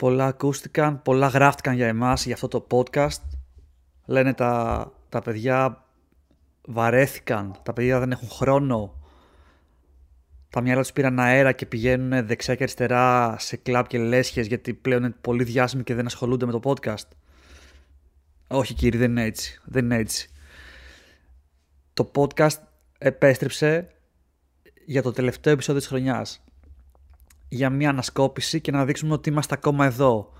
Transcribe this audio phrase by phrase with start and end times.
[0.00, 3.20] πολλά ακούστηκαν, πολλά γράφτηκαν για εμάς, για αυτό το podcast.
[4.04, 5.84] Λένε τα, τα παιδιά
[6.64, 8.94] βαρέθηκαν, τα παιδιά δεν έχουν χρόνο.
[10.48, 14.74] Τα μυαλά τους πήραν αέρα και πηγαίνουν δεξιά και αριστερά σε κλαμπ και λέσχες γιατί
[14.74, 17.08] πλέον είναι πολύ διάσημοι και δεν ασχολούνται με το podcast.
[18.48, 19.60] Όχι κύριε, δεν είναι έτσι.
[19.64, 20.28] Δεν είναι έτσι.
[21.92, 22.58] Το podcast
[22.98, 23.88] επέστρεψε
[24.86, 26.44] για το τελευταίο επεισόδιο της χρονιάς.
[27.52, 30.32] Για μια ανασκόπηση και να δείξουμε ότι είμαστε ακόμα εδώ.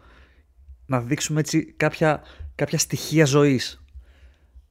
[0.87, 2.23] Να δείξουμε έτσι κάποια,
[2.55, 3.85] κάποια στοιχεία ζωής.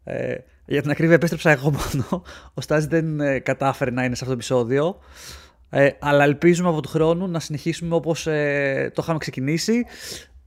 [0.03, 0.35] Ε,
[0.66, 2.23] για την ακρίβεια επέστρεψα εγώ μόνο.
[2.53, 4.99] Ο Στάζης δεν ε, κατάφερε να είναι σε αυτό το επεισόδιο.
[5.70, 9.85] Ε, αλλά ελπίζουμε από του χρόνου να συνεχίσουμε όπως ε, το είχαμε ξεκινήσει.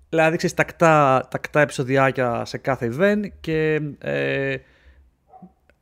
[0.09, 4.57] Δηλαδή, ξέρεις, τακτά, τακτά επεισοδιάκια σε κάθε event και ε,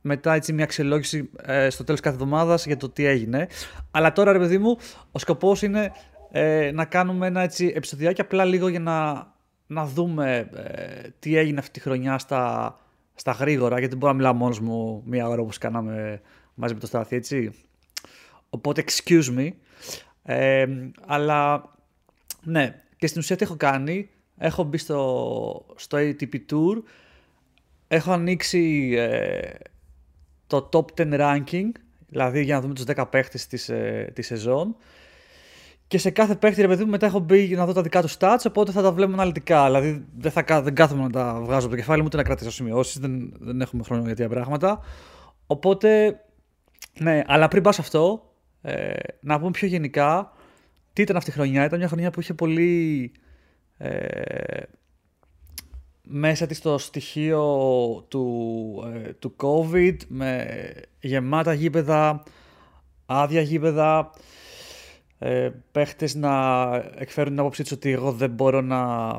[0.01, 3.47] μετά έτσι μια αξιολόγηση ε, στο τέλος κάθε εβδομάδας για το τι έγινε.
[3.91, 4.77] Αλλά τώρα, ρε παιδί μου,
[5.13, 5.93] ο σκοπός είναι
[6.31, 9.27] ε, να κάνουμε ένα έτσι επεισοδιάκι απλά λίγο για να,
[9.67, 12.77] να δούμε ε, τι έγινε αυτή τη χρονιά στα,
[13.15, 16.21] στα γρήγορα, γιατί δεν μπορώ να μιλάω μόνος μου μία ώρα όπως κάναμε
[16.55, 17.51] μαζί με το Στάθη, έτσι.
[18.51, 19.49] Οπότε, excuse me.
[20.23, 20.67] Ε,
[21.07, 21.71] αλλά,
[22.43, 26.83] ναι, και στην ουσία τι έχω κάνει, έχω μπει στο, στο ATP Tour,
[27.89, 29.51] έχω ανοίξει ε,
[30.47, 31.71] το top 10 ranking,
[32.09, 34.77] δηλαδή για να δούμε τους 10 παίχτες της, ε, της σεζόν.
[35.91, 38.11] Και σε κάθε παίχτη, ρε παιδί μου, μετά έχω μπει να δω τα δικά του
[38.19, 39.65] stats, οπότε θα τα βλέπουμε αναλυτικά.
[39.65, 42.51] Δηλαδή δεν, θα, δεν κάθομαι να τα βγάζω από το κεφάλι μου, ούτε να κρατήσω
[42.51, 44.81] σημειώσεις, δεν, δεν έχουμε χρόνο για τέτοια πράγματα.
[45.47, 46.21] Οπότε,
[46.99, 50.33] ναι, αλλά πριν πας αυτό, ε, να πούμε πιο γενικά
[50.93, 51.65] τι ήταν αυτή η χρονιά.
[51.65, 53.13] Ήταν μια χρονιά που είχε πολύ
[53.79, 54.63] ε,
[56.03, 57.45] μέσα της το στοιχείο
[58.09, 60.47] του, ε, του COVID με
[61.01, 62.23] γεμάτα γήπεδα,
[63.07, 64.11] άδεια γήπεδα,
[65.23, 69.11] ε, παίχτες να εκφέρουν την άποψή τους ότι εγώ δεν μπορώ να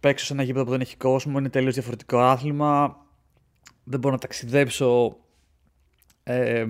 [0.00, 2.96] παίξω σε ένα γήπεδο που δεν έχει κόσμο, είναι τελείως διαφορετικό άθλημα,
[3.84, 5.16] δεν μπορώ να ταξιδέψω
[6.22, 6.66] ε,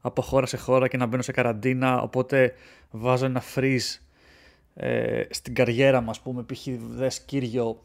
[0.00, 2.54] από χώρα σε χώρα και να μπαίνω σε καραντίνα, οπότε
[2.90, 3.98] βάζω ένα freeze
[4.74, 6.66] ε, στην καριέρα μου, ας πούμε, π.χ.
[6.88, 7.80] δε Κύριο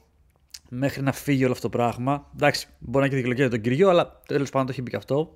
[0.70, 2.30] μέχρι να φύγει όλο αυτό το πράγμα.
[2.34, 4.96] Εντάξει, μπορεί να έχει δικαιολογία για τον Κυριό, αλλά τέλος πάντων το έχει μπει και
[4.96, 5.36] αυτό.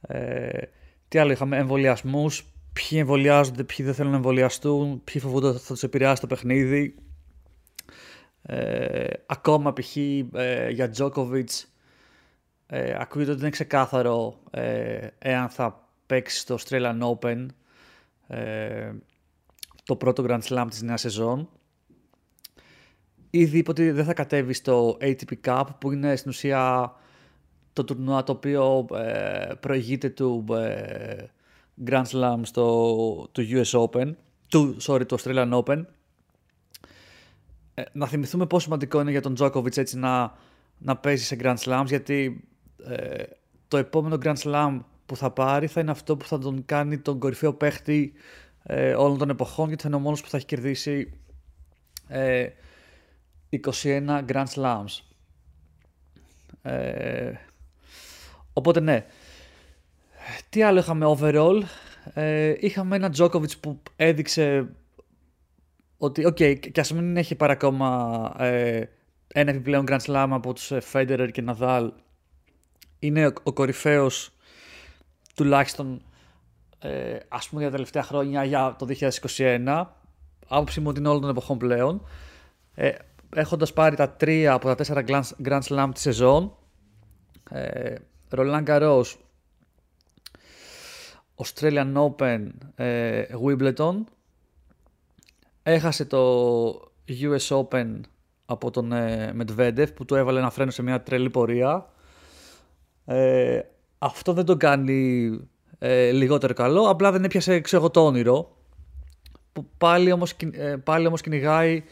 [0.00, 0.58] Ε,
[1.08, 2.51] τι άλλο είχαμε, εμβολιασμούς.
[2.72, 6.94] Ποιοι εμβολιάζονται, ποιοι δεν θέλουν να εμβολιαστούν, ποιοι φοβούνται ότι θα τους επηρεάσει το παιχνίδι.
[8.42, 9.96] Ε, ακόμα π.χ.
[9.96, 11.50] Ε, για Τζόκοβιτ,
[12.66, 17.46] ε, ακούγεται ότι δεν είναι ξεκάθαρο ε, εάν θα παίξει στο Australian Open.
[18.26, 18.92] Ε,
[19.84, 21.48] το πρώτο Grand Slam της νέας σεζόν.
[23.30, 26.92] Ήδη είπε ότι δεν θα κατέβει στο ATP Cup που είναι στην ουσία
[27.72, 31.24] το τουρνουά το οποίο ε, προηγείται του ε,
[31.86, 34.12] Grand Slam στο, του US Open,
[34.48, 35.84] του, sorry, του Australian Open.
[37.74, 40.32] Ε, να θυμηθούμε πόσο σημαντικό είναι για τον Djokovic έτσι να,
[40.78, 42.44] να παίζει σε Grand Slams γιατί
[42.86, 43.22] ε,
[43.68, 47.18] το επόμενο Grand Slam που θα πάρει θα είναι αυτό που θα τον κάνει τον
[47.18, 48.12] κορυφαίο παίχτη
[48.62, 51.12] ε, όλων των εποχών γιατί θα είναι ο μόνος που θα έχει κερδίσει
[52.08, 52.48] ε,
[53.50, 55.00] 21 Grand Slams.
[56.62, 57.32] Ε,
[58.52, 59.06] οπότε ναι.
[60.48, 61.62] Τι άλλο είχαμε overall;
[62.14, 64.68] Ε, είχαμε ένα Djokovic που έδειξε
[65.98, 68.82] ότι, οκ, okay, και ας μην έχει πάρει ακόμα ε,
[69.28, 71.88] ένα επιπλέον Grand Slam από τους Federer και Nadal,
[72.98, 74.32] είναι ο, ο κορυφαίος
[75.34, 76.02] τουλάχιστον
[76.78, 78.86] ε, ας πούμε για τα τελευταία χρόνια για το
[79.36, 79.84] 2021
[80.48, 82.06] άποψη μου ότι είναι όλων των εποχών πλέον
[82.74, 82.92] ε,
[83.34, 85.04] έχοντας πάρει τα τρία από τα τέσσερα
[85.44, 86.56] Grand Slam της σεζόν
[87.50, 87.94] ε,
[88.30, 89.04] Roland Garros
[91.44, 93.94] Australian Open ε, Wimbledon.
[95.62, 96.70] Έχασε το
[97.08, 98.00] US Open
[98.44, 101.86] από τον ε, Medvedev που του έβαλε ένα φρένο σε μια τρελή πορεία.
[103.04, 103.60] Ε,
[103.98, 105.30] αυτό δεν τον κάνει
[105.78, 108.56] ε, λιγότερο καλό, απλά δεν έπιασε ξέρω το όνειρο.
[109.52, 111.82] Που πάλι όμως, ε, πάλι όμως κυνηγάει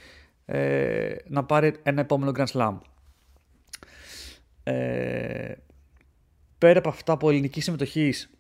[0.45, 2.79] ε, να πάρει ένα επόμενο Grand Slam.
[4.63, 5.53] Ε,
[6.59, 8.31] πέρα από αυτά από ελληνικής συμμετοχής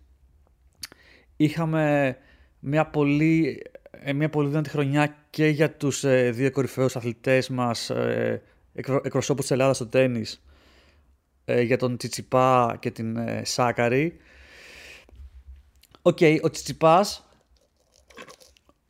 [1.40, 2.16] είχαμε
[2.58, 7.90] μια πολύ, ε, μια πολύ δυνατή χρονιά και για τους ε, δύο κορυφαίους αθλητές μας
[7.90, 8.42] ε,
[8.72, 10.42] εκπροσώπους της Ελλάδας στο τένις
[11.44, 14.16] ε, για τον Τσιτσιπά και την ε, Σάκκαρη.
[16.02, 17.28] Οκ, okay, ο Τσιτσιπάς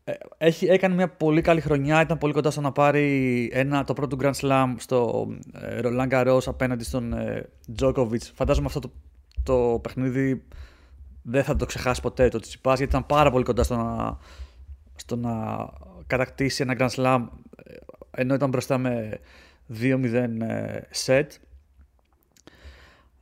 [0.04, 3.92] ε, έχει, έκανε μια πολύ καλή χρονιά, ήταν πολύ κοντά στο να πάρει ένα, το
[3.92, 7.48] πρώτο Grand Slam στο ε, Roland Garros απέναντι στον ε,
[7.78, 8.22] Djokovic.
[8.34, 8.90] Φαντάζομαι αυτό το,
[9.42, 10.42] το παιχνίδι
[11.22, 14.18] δεν θα το ξεχάσει ποτέ το Τσιτσιπάς γιατί ήταν πάρα πολύ κοντά στο να,
[14.96, 15.32] στο να
[16.06, 17.26] κατακτήσει ένα Grand Slam
[18.10, 19.20] ενώ ήταν μπροστά με
[19.80, 20.00] 2-0
[21.06, 21.26] set.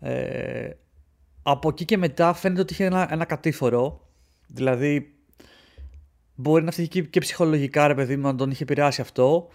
[0.00, 0.70] Ε,
[1.42, 4.00] από εκεί και μετά φαίνεται ότι είχε ένα, ένα κατήφορο.
[4.46, 5.14] Δηλαδή,
[6.34, 9.48] μπορεί να φύγει και ψυχολογικά, ρε παιδί μου, να τον είχε επηρεάσει αυτό.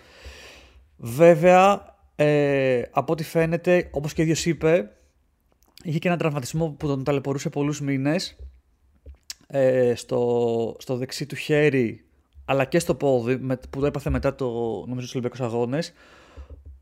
[0.98, 4.90] Βέβαια, ε, από ό,τι φαίνεται, όπως και ο ίδιος είπε,
[5.84, 8.36] είχε και ένα τραυματισμό που τον ταλαιπωρούσε πολλούς μήνες
[9.48, 12.06] ε, στο, στο δεξί του χέρι
[12.46, 13.38] αλλά και στο πόδι
[13.70, 14.46] που το έπαθε μετά το,
[14.88, 15.94] νομίζω, τους Ολυμπιακούς Αγώνες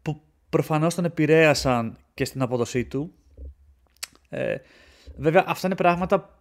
[0.01, 3.13] που προφανώς τον επηρέασαν και στην απόδοσή του.
[4.30, 4.56] Ε,
[5.18, 6.36] βέβαια αυτά είναι πράγματα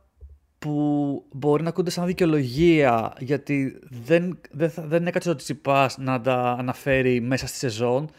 [0.59, 6.57] που μπορεί να ακούνται σαν δικαιολογία γιατί δεν, δεν, δεν έκατσε ο Τσιπάς να τα
[6.59, 8.11] αναφέρει μέσα στη σεζόν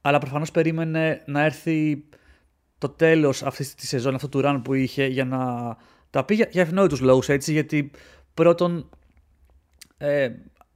[0.00, 2.04] αλλά προφανώς περίμενε να έρθει
[2.88, 5.40] το τέλος αυτής της σεζόν, αυτό του run που είχε για να
[6.10, 7.90] τα πει για, για ευνόητους λόγους έτσι γιατί
[8.34, 8.88] πρώτον
[9.96, 10.30] ε,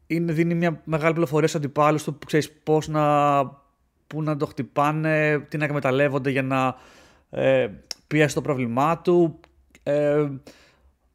[0.06, 3.44] είναι, δίνει μια μεγάλη πληροφορία στους αντιπάλους του που ξέρεις πώς να,
[4.06, 6.76] που να το χτυπάνε, τι να εκμεταλλεύονται για να
[7.30, 7.68] ε,
[8.06, 9.40] πιέσει το πρόβλημά του.
[9.82, 10.28] Ε,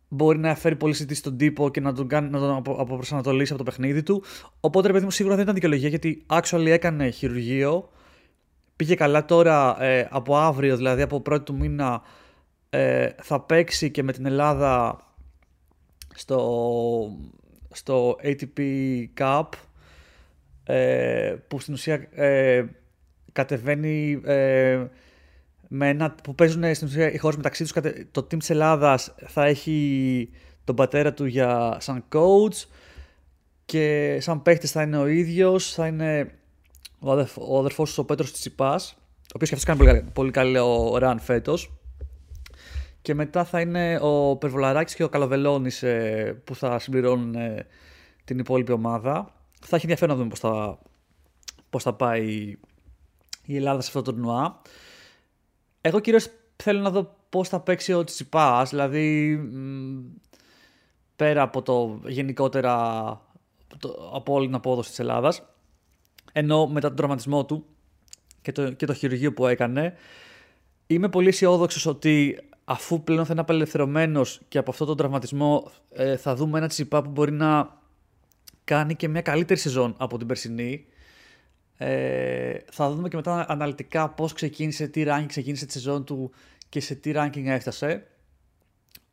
[0.07, 3.63] μπορεί να φέρει πολύ συζήτηση στον τύπο και να τον, κάνει, να τον αποπροσανατολίσει από
[3.63, 4.23] το παιχνίδι του.
[4.59, 7.89] Οπότε, ρε παιδί μου, σίγουρα δεν ήταν δικαιολογία γιατί actually έκανε χειρουργείο.
[8.83, 12.01] Πήγε καλά τώρα ε, από αύριο, δηλαδή από πρώτη του μήνα,
[12.69, 14.99] ε, θα παίξει και με την Ελλάδα
[16.15, 17.17] στο,
[17.71, 18.59] στο ATP
[19.17, 19.47] Cup
[20.63, 22.65] ε, που στην ουσία ε,
[23.31, 24.85] κατεβαίνει ε,
[25.67, 27.73] με ένα, που παίζουν στην ουσία οι χώρες μεταξύ τους.
[28.11, 30.29] Το team της Ελλάδας θα έχει
[30.63, 32.67] τον πατέρα του για σαν coach
[33.65, 36.33] και σαν παίχτης θα είναι ο ίδιος, θα είναι
[37.03, 40.31] ο, αδερφ, ο αδερφός του ο Πέτρος Τσιπάς, ο οποίος και αυτός κάνει πολύ, πολύ
[40.31, 41.71] καλό run φέτος.
[43.01, 47.67] Και μετά θα είναι ο Περβολαράκης και ο Καλοβελώνης ε, που θα συμπληρώνουν ε,
[48.23, 49.33] την υπόλοιπη ομάδα.
[49.59, 50.79] Θα έχει ενδιαφέρον να δούμε πώς θα,
[51.69, 52.57] πώς θα πάει
[53.45, 54.61] η Ελλάδα σε αυτό το τουρνουά.
[55.81, 59.39] Εγώ κυρίως θέλω να δω πώς θα παίξει ο Τσιπάς, δηλαδή
[61.15, 62.73] πέρα από το γενικότερα
[63.79, 65.43] το, από όλη την απόδοση της Ελλάδας,
[66.33, 67.65] ενώ μετά τον τραυματισμό του
[68.41, 69.93] και το, και το χειρουργείο που έκανε,
[70.87, 76.17] είμαι πολύ αισιόδοξος ότι αφού πλέον θα είναι απελευθερωμένος και από αυτόν τον τραυματισμό ε,
[76.17, 77.81] θα δούμε ένα Τσιπά που μπορεί να
[78.63, 80.85] κάνει και μια καλύτερη σεζόν από την περσινή.
[81.77, 86.31] Ε, θα δούμε και μετά αναλυτικά πώς ξεκίνησε, τι ranking ξεκίνησε τη σεζόν του
[86.69, 88.07] και σε τι ranking έφτασε.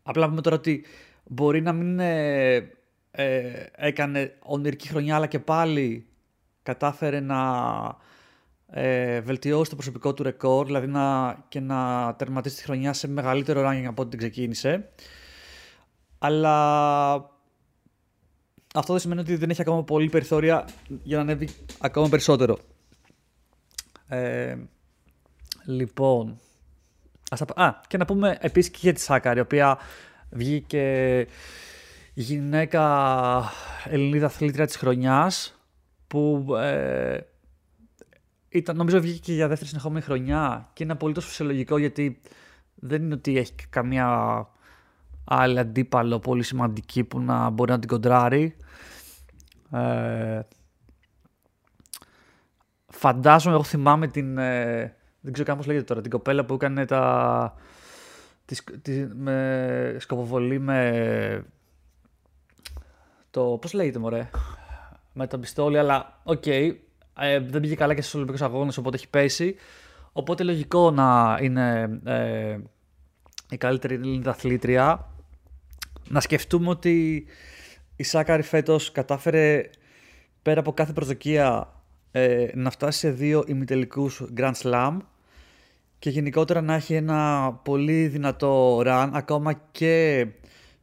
[0.02, 0.84] Απλά πούμε τώρα ότι
[1.24, 2.54] μπορεί να μην ε,
[3.10, 6.06] ε, έκανε ονειρική χρονιά αλλά και πάλι
[6.62, 7.40] κατάφερε να
[8.66, 13.68] ε, βελτιώσει το προσωπικό του ρεκόρ, δηλαδή να, και να τερματίσει τη χρονιά σε μεγαλύτερο
[13.68, 14.88] ranking από ό,τι την ξεκίνησε.
[16.18, 17.14] Αλλά
[18.74, 20.64] αυτό δεν σημαίνει ότι δεν έχει ακόμα πολύ περιθώρια
[21.02, 21.48] για να ανέβει
[21.78, 22.58] ακόμα περισσότερο.
[24.08, 24.56] Ε,
[25.64, 26.38] λοιπόν,
[27.30, 29.78] ας, α, και να πούμε επίσης και για τη Σάκαρη, η οποία
[30.30, 31.26] βγήκε
[32.14, 33.44] γυναίκα
[33.84, 35.59] Ελληνίδα αθλήτρια της χρονιάς,
[36.10, 37.18] που ε,
[38.48, 42.20] ήταν, νομίζω βγήκε και για δεύτερη συνεχόμενη χρονιά και είναι απολύτως φυσιολογικό γιατί
[42.74, 44.48] δεν είναι ότι έχει καμία
[45.24, 48.56] άλλη αντίπαλο πολύ σημαντική που να μπορεί να την κοντράρει.
[49.72, 50.40] Ε,
[52.86, 56.84] φαντάζομαι, εγώ θυμάμαι την, ε, δεν ξέρω καν πώς λέγεται τώρα, την κοπέλα που έκανε
[56.84, 57.54] τα,
[58.82, 61.44] τη, με σκοποβολή με
[63.30, 64.30] το, πώς λέγεται μωρέ,
[65.12, 66.70] με τα πιστόλι, αλλά οκ, okay,
[67.18, 69.54] ε, δεν πήγε καλά και στους Ολυμπικούς Αγώνες, οπότε έχει πέσει.
[70.12, 72.58] Οπότε λογικό να είναι ε,
[73.50, 75.08] η καλύτερη Ελληνική αθλήτρια.
[76.08, 77.26] Να σκεφτούμε ότι
[77.96, 79.70] η Σάκαρη φέτος κατάφερε
[80.42, 81.72] πέρα από κάθε προσδοκία
[82.10, 84.96] ε, να φτάσει σε δύο ημιτελικούς Grand Slam
[85.98, 90.26] και γενικότερα να έχει ένα πολύ δυνατό run ακόμα και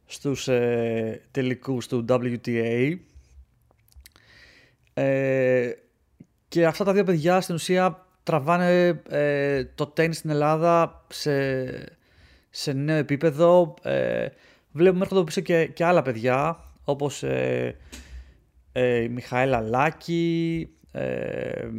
[0.06, 2.98] στους ε, τελικούς του WTA.
[5.00, 5.72] Ε,
[6.48, 11.64] και αυτά τα δύο παιδιά στην ουσία τραβάνε ε, το τέννις στην Ελλάδα σε,
[12.50, 13.74] σε νέο επίπεδο.
[13.82, 14.28] Ε,
[14.72, 17.76] βλέπουμε έρχονται πίσω και, και άλλα παιδιά όπως ε,
[18.72, 20.70] ε, η Μιχαέλα Λάκη.
[20.92, 21.70] Ε,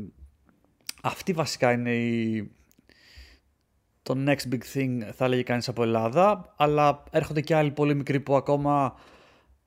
[1.02, 2.50] αυτή βασικά είναι η,
[4.02, 6.54] το next big thing θα έλεγε κανείς από Ελλάδα.
[6.56, 8.94] Αλλά έρχονται και άλλοι πολύ μικροί που ακόμα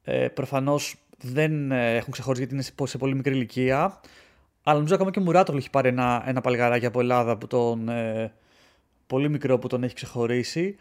[0.04, 4.00] ε, προφανώς δεν έχουν ξεχωρίσει γιατί είναι σε πολύ μικρή ηλικία.
[4.64, 7.90] Αλλά νομίζω ακόμα και ο Μουράτογλου έχει πάρει ένα, ένα παλγαράκι από Ελλάδα που τον,
[7.90, 8.34] ε,
[9.08, 10.76] πολύ μικρό που τον έχει ξεχωρίσει.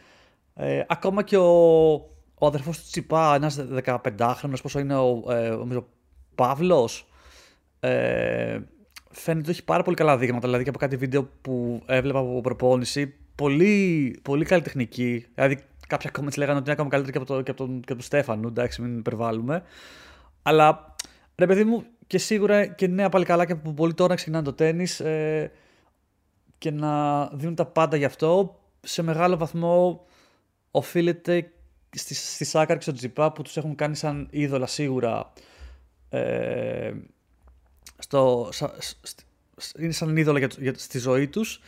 [0.55, 1.93] Ε, ακόμα και ο,
[2.35, 5.59] ο αδερφός του Τσιπά, ένας 15χρονος, πόσο είναι ο, ε,
[6.35, 7.07] Παύλος.
[7.81, 8.59] Ε,
[9.11, 10.47] φαίνεται ότι έχει πάρα πολύ καλά δείγματα.
[10.47, 13.15] Δηλαδή και από κάτι βίντεο που έβλεπα από προπόνηση.
[13.35, 15.27] Πολύ, πολύ καλή τεχνική.
[15.35, 17.93] Δηλαδή κάποια comments λέγανε ότι είναι ακόμα καλύτερη και από, το, και από, τον, και
[17.93, 18.49] από τον Στέφανο.
[18.49, 19.63] Εντάξει, μην υπερβάλλουμε.
[20.43, 20.95] Αλλά
[21.35, 24.53] ρε παιδί μου, και σίγουρα και νέα πάλι καλά και από πολύ τώρα ξεκινάνε το
[24.53, 25.47] τέννη ε,
[26.59, 28.61] και να δίνουν τα πάντα γι' αυτό.
[28.81, 30.07] Σε μεγάλο βαθμό
[30.71, 31.53] οφείλεται
[31.91, 35.33] στη, στη Σάκαρ και στο Τζιπά που τους έχουν κάνει σαν είδωλα σίγουρα
[36.09, 36.93] ε,
[37.99, 38.49] στο,
[39.79, 41.61] είναι σαν είδωλα για, για, στη ζωή τους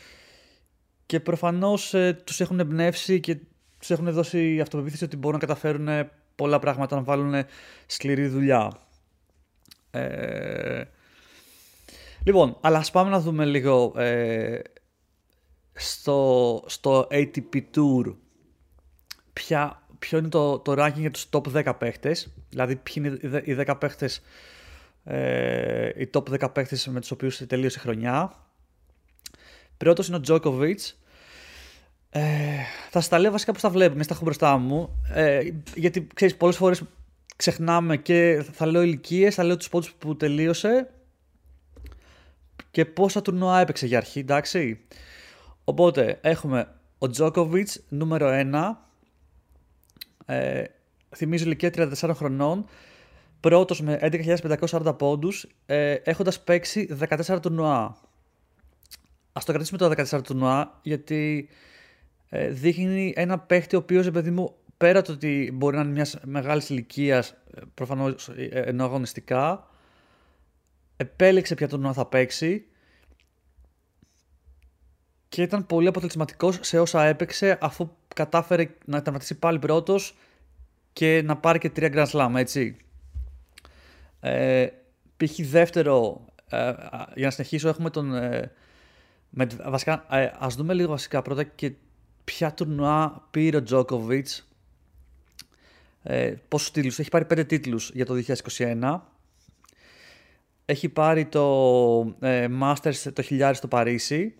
[1.06, 3.36] και προφανώς ε, τους έχουν εμπνεύσει και
[3.78, 5.88] τους έχουν δώσει αυτοπεποίθηση ότι μπορούν να καταφέρουν
[6.42, 7.44] πολλά πράγματα να βάλουν
[7.86, 8.72] σκληρή δουλειά.
[9.90, 10.84] Ε,
[12.24, 14.58] λοιπόν, αλλά ας πάμε να δούμε λίγο ε,
[15.72, 18.16] στο, στο ATP Tour
[19.32, 23.56] ποια, ποιο είναι το, το ranking για τους top 10 παίχτες, δηλαδή ποιοι είναι οι
[23.66, 24.22] 10 παίχτες,
[25.04, 28.36] ε, οι top 10 παίχτες με τους οποίους τελείωσε η χρονιά;
[29.76, 30.78] Πρώτος είναι ο Djokovic.
[32.14, 32.20] Ε,
[32.90, 35.40] θα σας τα λέω βασικά πώς τα βλέπουμε, στα έχω μπροστά μου, ε,
[35.74, 36.82] γιατί ξέρεις πολλές φορές
[37.36, 40.90] ξεχνάμε και θα λέω ηλικίες, θα λέω τους πόντους που τελείωσε
[42.70, 44.80] και πόσα τουρνουά έπαιξε για αρχή, εντάξει.
[45.64, 48.88] Οπότε έχουμε ο Djokovic νούμερο 1,
[50.26, 50.64] ε,
[51.16, 52.66] θυμίζω ηλικία 34 χρονών,
[53.40, 57.96] πρώτος με 11.540 πόντους, ε, έχοντας παίξει 14 τουρνουά.
[59.32, 61.71] Ας το κρατήσουμε το 14 τουρνουά, γιατί ε,
[62.50, 66.70] δείχνει ένα παίχτη ο οποίος, παιδί μου, πέρα το ότι μπορεί να είναι μιας μεγάλης
[66.70, 67.34] ηλικίας,
[67.74, 69.68] προφανώς ε, ενώ αγωνιστικά,
[70.96, 72.66] επέλεξε ποια τουρνουά θα παίξει
[75.28, 80.16] και ήταν πολύ αποτελεσματικός σε όσα έπαιξε αφού κατάφερε να τερματίσει πάλι πρώτος
[80.92, 82.76] και να πάρει και τρία Grand Slam, έτσι.
[84.20, 84.66] Ε,
[85.16, 85.40] π.χ.
[85.40, 86.72] δεύτερο, ε,
[87.14, 88.14] για να συνεχίσω, έχουμε τον.
[88.14, 88.52] Ε,
[89.30, 91.72] με, βασικά, ε, ας δούμε λίγο βασικά πρώτα και
[92.24, 94.28] ποια τουρνουά πήρε ο Τζόκοβιτ.
[96.02, 99.00] Ε, πόσους τίτλους, έχει πάρει πέντε τίτλους για το 2021.
[100.64, 104.34] Έχει πάρει το ε, Masters το χιλιάρι στο Παρίσι.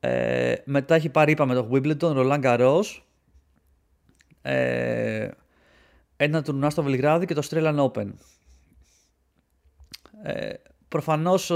[0.00, 2.84] Ε, μετά έχει πάρει, είπαμε, το Wimbledon, Roland Garros.
[4.42, 5.28] Ε,
[6.16, 8.08] ένα τουρνουά στο Βελιγράδι και το Australian Open.
[10.22, 10.52] Ε,
[10.88, 11.52] προφανώς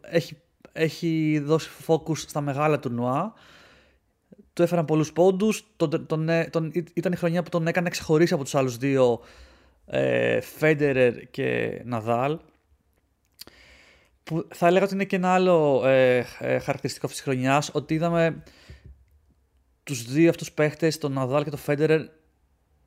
[0.00, 0.36] έχει,
[0.72, 3.32] έχει δώσει focus στα μεγάλα τουρνουά.
[4.52, 5.64] Του έφεραν πολλούς πόντους.
[5.76, 9.20] Τον, τον, τον, ήταν η χρονιά που τον έκανε ξεχωρίσει από τους άλλους δύο
[9.86, 10.38] ε,
[11.30, 12.38] και Ναδάλ
[14.24, 17.94] που θα έλεγα ότι είναι και ένα άλλο ε, ε, χαρακτηριστικό αυτής της χρονιάς, ότι
[17.94, 18.42] είδαμε
[19.82, 22.00] τους δύο αυτούς παίχτες, τον Ναδάλ και τον Φέντερερ,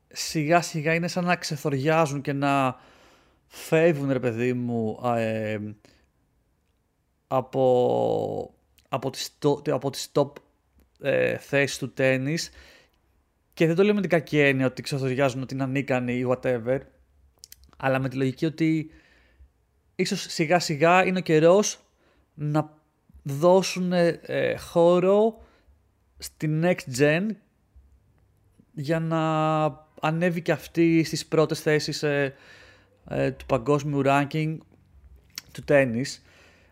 [0.08, 2.76] σιγά σιγά είναι σαν να ξεθοριάζουν και να
[3.46, 5.58] φεύγουν ρε παιδί μου ε,
[7.28, 8.54] από,
[8.88, 9.38] από, τις,
[9.70, 10.32] από τις top
[11.00, 12.50] ε, θέσεις του τέννις
[13.54, 16.78] και δεν το λέω με την κακή έννοια ότι ξεθοριάζουν ότι είναι ανίκανοι ή whatever
[17.76, 18.90] αλλά με τη λογική ότι
[19.96, 21.80] ίσως σιγά σιγά είναι ο καιρός
[22.34, 22.74] να
[23.22, 25.44] δώσουν ε, χώρο
[26.18, 27.26] στη next gen
[28.72, 29.64] για να
[30.00, 32.34] ανέβει και αυτή στις πρώτες θέσεις ε,
[33.08, 34.56] ε, του παγκόσμιου ranking
[35.52, 36.22] του τέννις.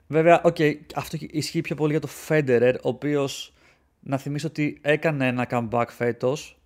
[0.06, 3.52] Βέβαια, okay, αυτό ισχύει πιο πολύ για το Federer, ο οποίος
[4.00, 6.58] να θυμίσω ότι έκανε ένα comeback φέτος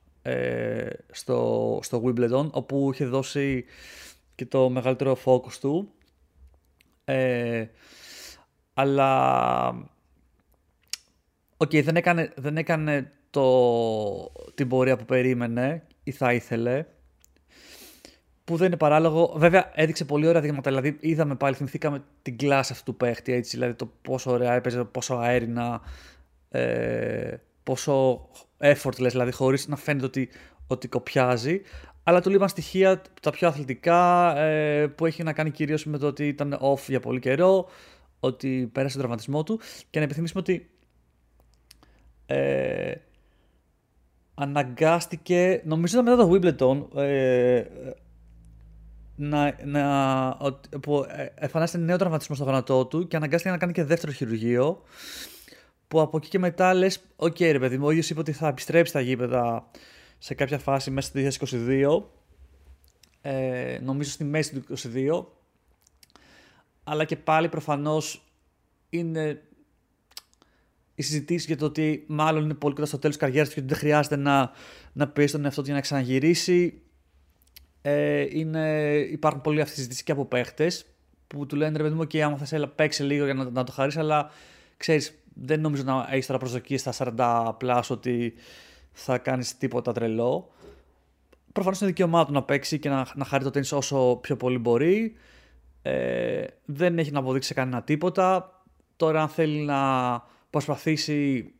[1.10, 3.64] στο, στο Wimbledon, όπου είχε δώσει
[4.34, 5.92] και το μεγαλύτερο focus του
[7.04, 7.66] ε,
[8.74, 9.90] αλλά
[11.60, 16.84] Οκ, δεν έκανε, δεν έκανε το, την πορεία που περίμενε ή θα ήθελε.
[18.48, 19.32] Που δεν είναι παράλογο.
[19.36, 20.70] Βέβαια, έδειξε πολύ ωραία δείγματα.
[20.70, 23.32] Δηλαδή, είδαμε πάλι, θυμηθήκαμε την κλάση αυτού του παίχτη.
[23.32, 25.80] Έτσι, δηλαδή, το πόσο ωραία έπαιζε, πόσο αέρινα,
[26.48, 28.28] ε, πόσο
[28.58, 30.28] effortless, δηλαδή, χωρίς να φαίνεται ότι,
[30.66, 31.60] ότι κοπιάζει
[32.08, 36.06] αλλά του λείπαν στοιχεία τα πιο αθλητικά ε, που έχει να κάνει κυρίως με το
[36.06, 37.68] ότι ήταν off για πολύ καιρό,
[38.20, 40.70] ότι πέρασε τον τραυματισμό του και να επιθυμίσουμε ότι
[42.26, 42.94] ε,
[44.34, 47.64] αναγκάστηκε, νομίζω ήταν μετά το Wimbledon, ε,
[49.18, 50.36] να, να,
[50.80, 54.82] που εμφανίστηκε νέο τραυματισμό στο γόνατό του και αναγκάστηκε να κάνει και δεύτερο χειρουργείο
[55.88, 58.32] που από εκεί και μετά λες, OK okay, ρε παιδί μου, ο ίδιος είπε ότι
[58.32, 59.70] θα επιστρέψει στα γήπεδα
[60.18, 62.02] σε κάποια φάση μέσα στο 2022,
[63.20, 65.24] ε, νομίζω στη μέση του 2022,
[66.84, 68.32] αλλά και πάλι προφανώς
[68.90, 69.42] είναι
[70.94, 73.68] η συζήτηση για το ότι μάλλον είναι πολύ κοντά στο τέλος της καριέρας και ότι
[73.68, 74.50] δεν χρειάζεται να,
[74.92, 76.82] να πει στον εαυτό του για να ξαναγυρίσει.
[77.88, 80.86] Ε, είναι, υπάρχουν πολλές αυτές συζητήσεις και από παίχτες
[81.26, 83.64] που του λένε ρε παιδί μου, και άμα θες, έλα παίξει λίγο για να, να
[83.64, 84.30] το χαρίσει, αλλά
[84.76, 88.34] ξέρεις, δεν νομίζω να έχεις τώρα προσδοκίες στα 40 πλάς ότι
[88.92, 90.50] θα κάνεις τίποτα τρελό.
[91.52, 94.58] Προφανώς είναι δικαίωμά του να παίξει και να, να χαρεί το τέννη όσο πιο πολύ
[94.58, 95.16] μπορεί.
[95.82, 98.52] Ε, δεν έχει να αποδείξει κανένα τίποτα.
[98.96, 101.52] Τώρα, αν θέλει να προσπαθήσει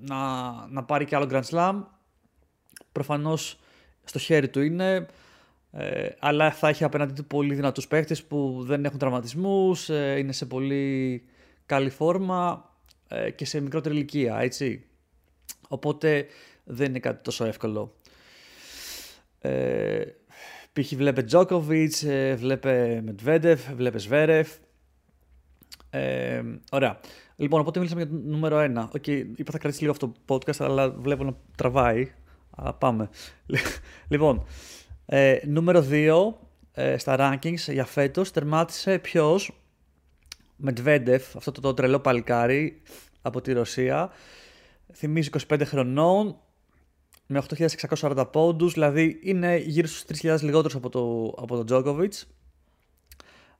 [0.00, 1.82] να, να πάρει και άλλο Grand Slam,
[2.92, 3.60] προφανώς
[4.04, 5.06] στο χέρι του είναι.
[5.72, 10.32] Ε, αλλά θα έχει απέναντί του πολύ δυνατούς παίχτες που δεν έχουν τραυματισμούς, ε, είναι
[10.32, 11.22] σε πολύ
[11.66, 12.70] καλή φόρμα
[13.08, 14.84] ε, και σε μικρότερη ηλικία, έτσι.
[15.68, 16.26] Οπότε
[16.64, 17.94] δεν είναι κάτι τόσο εύκολο.
[19.38, 20.02] Ε,
[20.72, 20.94] π.χ.
[20.94, 24.56] βλέπε Τζόκοβιτς, ε, βλέπε Μετβέντεφ, βλέπε Σβέρεφ.
[25.90, 27.00] Ε, ωραία.
[27.36, 28.88] Λοιπόν, οπότε μίλησαμε για το νούμερο 1.
[28.96, 32.12] Okay, είπα θα κρατήσει λίγο αυτό το podcast, αλλά βλέπω να τραβάει.
[32.50, 33.08] Α, πάμε.
[34.08, 34.44] λοιπόν,
[35.12, 36.32] ε, νούμερο 2
[36.72, 39.60] ε, στα rankings για φέτος τερμάτισε ποιος;
[40.56, 42.82] Μετβέντεφ, αυτό το, το τρελό παλικάρι
[43.22, 44.10] από τη Ρωσία.
[44.92, 46.40] Θυμίζει 25 χρονών,
[47.26, 52.22] με 8.640 πόντους, δηλαδή είναι γύρω στους 3.000 λιγότερους από το, από το Djokovic.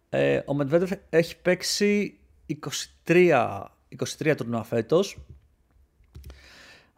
[0.09, 2.19] Ε, ο Μετβέντεφ έχει παίξει
[3.07, 3.63] 23,
[4.19, 5.19] 23 τουρνουά φέτος.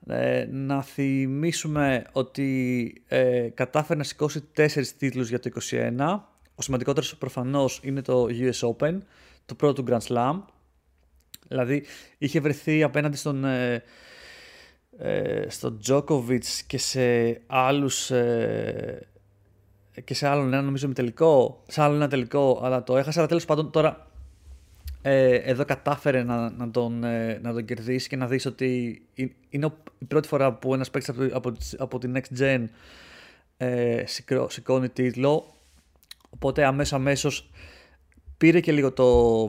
[0.07, 6.21] Ε, να θυμίσουμε ότι ε, κατάφερε να σηκώσει 4 τίτλους για το 21.
[6.55, 8.99] Ο σημαντικότερος προφανώς είναι το US Open,
[9.47, 10.41] το πρώτο του Grand Slam.
[11.49, 11.85] Δηλαδή
[12.19, 13.83] είχε βρεθεί απέναντι στον, ε,
[14.99, 19.07] ε, στον Djokovic και σε άλλους ε,
[20.05, 23.19] και σε άλλον ένα νομίζω με τελικό, σε άλλο ένα τελικό, αλλά το έχασε.
[23.19, 24.12] Αλλά τέλος πάντων τώρα
[25.03, 29.03] ε, εδώ κατάφερε να, να, τον, ε, να τον κερδίσει και να δεις ότι
[29.49, 32.65] είναι η πρώτη φορά που ένας παίκτης από, από, από την Next Gen
[33.57, 34.05] ε,
[34.49, 35.55] σηκώνει τίτλο.
[36.31, 37.51] Οπότε αμέσως αμέσως
[38.37, 39.45] πήρε και λίγο το,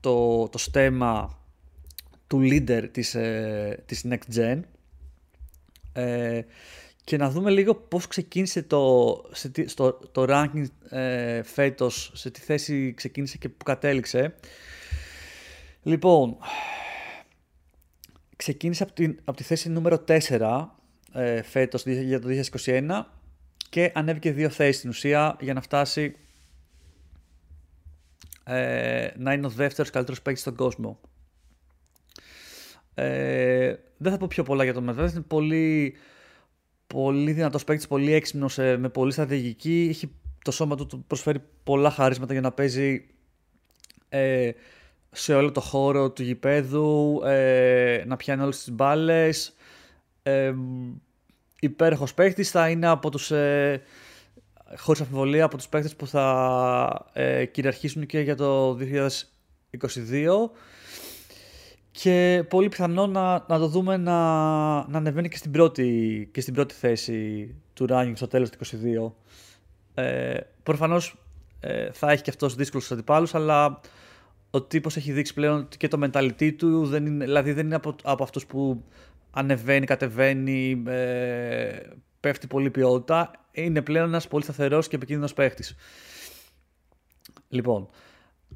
[0.00, 1.38] το, το στέμα
[2.26, 4.60] του leader της, ε, της Next Gen.
[5.92, 6.40] Ε,
[7.04, 12.40] και να δούμε λίγο πώς ξεκίνησε το, σε, στο, το ranking ε, φέτος, σε τι
[12.40, 14.34] θέση ξεκίνησε και που κατέληξε.
[15.82, 16.36] Λοιπόν,
[18.36, 20.66] ξεκίνησε από τη, από τη θέση νούμερο 4
[21.12, 22.28] ε, φέτος για το
[22.64, 23.02] 2021
[23.68, 26.16] και ανέβηκε δύο θέσεις στην ουσία για να φτάσει
[28.44, 31.00] ε, να είναι ο δεύτερος καλύτερος παίκτης στον κόσμο.
[32.94, 35.96] Ε, δεν θα πω πιο πολλά για τον Medvedev, είναι πολύ,
[36.86, 40.10] πολύ δυνατός παίκτης, πολύ έξυπνος, ε, με πολύ στρατηγική, έχει
[40.44, 43.06] το σώμα του, του προσφέρει πολλά χαρίσματα για να παίζει
[44.08, 44.50] ε,
[45.12, 49.54] σε όλο το χώρο του γηπέδου, ε, να πιάνει όλες τις μπάλες.
[50.22, 50.54] Ε,
[51.60, 53.82] υπέροχος παίχτης θα είναι από τους, ε,
[54.76, 60.50] χωρίς αμφιβολία, από τους παίχτες που θα ε, κυριαρχήσουν και για το 2022
[61.90, 64.12] και πολύ πιθανό να, να το δούμε να,
[64.88, 68.58] να ανεβαίνει και στην, πρώτη, και στην πρώτη θέση του ranking στο τέλος του
[69.94, 70.02] 2022.
[70.02, 71.16] Ε, προφανώς
[71.60, 73.80] ε, θα έχει και αυτός δύσκολους αντιπάλους, αλλά
[74.54, 77.74] ο τύπος έχει δείξει πλέον ότι και το mentality του δεν είναι, δηλαδή δεν είναι
[77.74, 78.84] από, από αυτούς που
[79.30, 81.80] ανεβαίνει, κατεβαίνει, ε,
[82.20, 83.30] πέφτει πολύ ποιότητα.
[83.52, 85.74] Είναι πλέον ένας πολύ σταθερός και επικίνδυνος παίχτης.
[87.48, 87.88] Λοιπόν,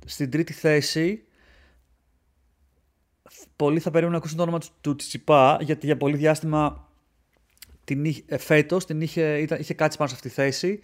[0.05, 1.25] στην τρίτη θέση
[3.57, 6.89] πολλοί θα περίμεναν να ακούσουν το όνομα του, του Τσιπά γιατί για πολύ διάστημα
[7.85, 10.81] την, ε, φέτος την είχε, ήταν, είχε κάτσει πάνω σε αυτή τη θέση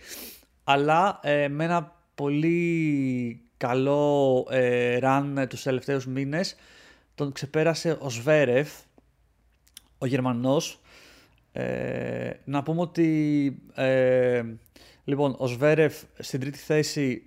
[0.65, 6.57] αλλά ε, με ένα πολύ καλό ε, run τους τελευταίους μήνες.
[7.15, 8.71] Τον ξεπέρασε ο Σβέρεφ,
[9.99, 10.81] ο Γερμανός.
[11.53, 13.09] Ε, να πούμε ότι
[13.75, 14.43] ε,
[15.05, 17.23] λοιπόν, ο Σβέρεφ στην τρίτη θέση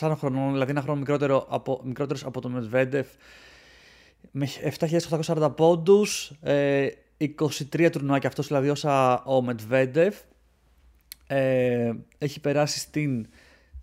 [0.00, 3.06] 24 χρονών, δηλαδή ένα χρόνο μικρότερο από, μικρότερος από τον Μετβέντεφ
[4.30, 10.16] με 7.840 πόντους, ε, 23 τουρνουά και αυτός δηλαδή όσα ο Μετβέντεφ.
[11.26, 13.26] Ε, έχει περάσει στην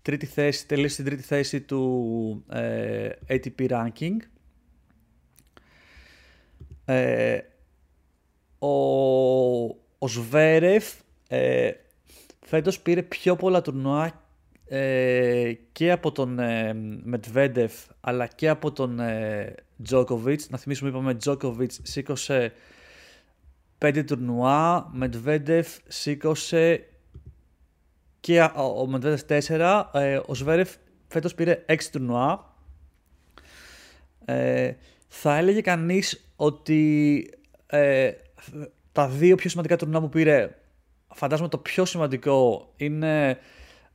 [0.02, 4.16] τρίτη θέση, τελείωσε στην τρίτη θέση του ε, ATP ranking.
[6.84, 7.38] Ε,
[8.58, 8.68] ο,
[9.98, 10.94] ο Σβέρεφ
[11.28, 11.70] ε,
[12.40, 14.22] φέτος πήρε πιο πολλά τουρνουά
[14.68, 20.50] ε, και από τον ε, Μετβέντεφ αλλά και από τον ε, Τζόκοβιτς.
[20.50, 22.52] Να θυμίσουμε είπαμε Τζόκοβιτς σήκωσε
[23.78, 26.88] 5 τουρνουά, Μετβέντεφ σήκωσε
[28.20, 30.74] και ο Μεντβέντεφ 4, ε, ο Σβέρεφ
[31.08, 32.54] φέτος πήρε 6 τουρνουά.
[34.24, 34.72] Ε,
[35.08, 37.22] θα έλεγε κανείς ότι
[37.66, 38.10] ε,
[38.92, 40.56] τα δύο πιο σημαντικά τουρνουά που πήρε,
[41.14, 43.38] φαντάζομαι το πιο σημαντικό είναι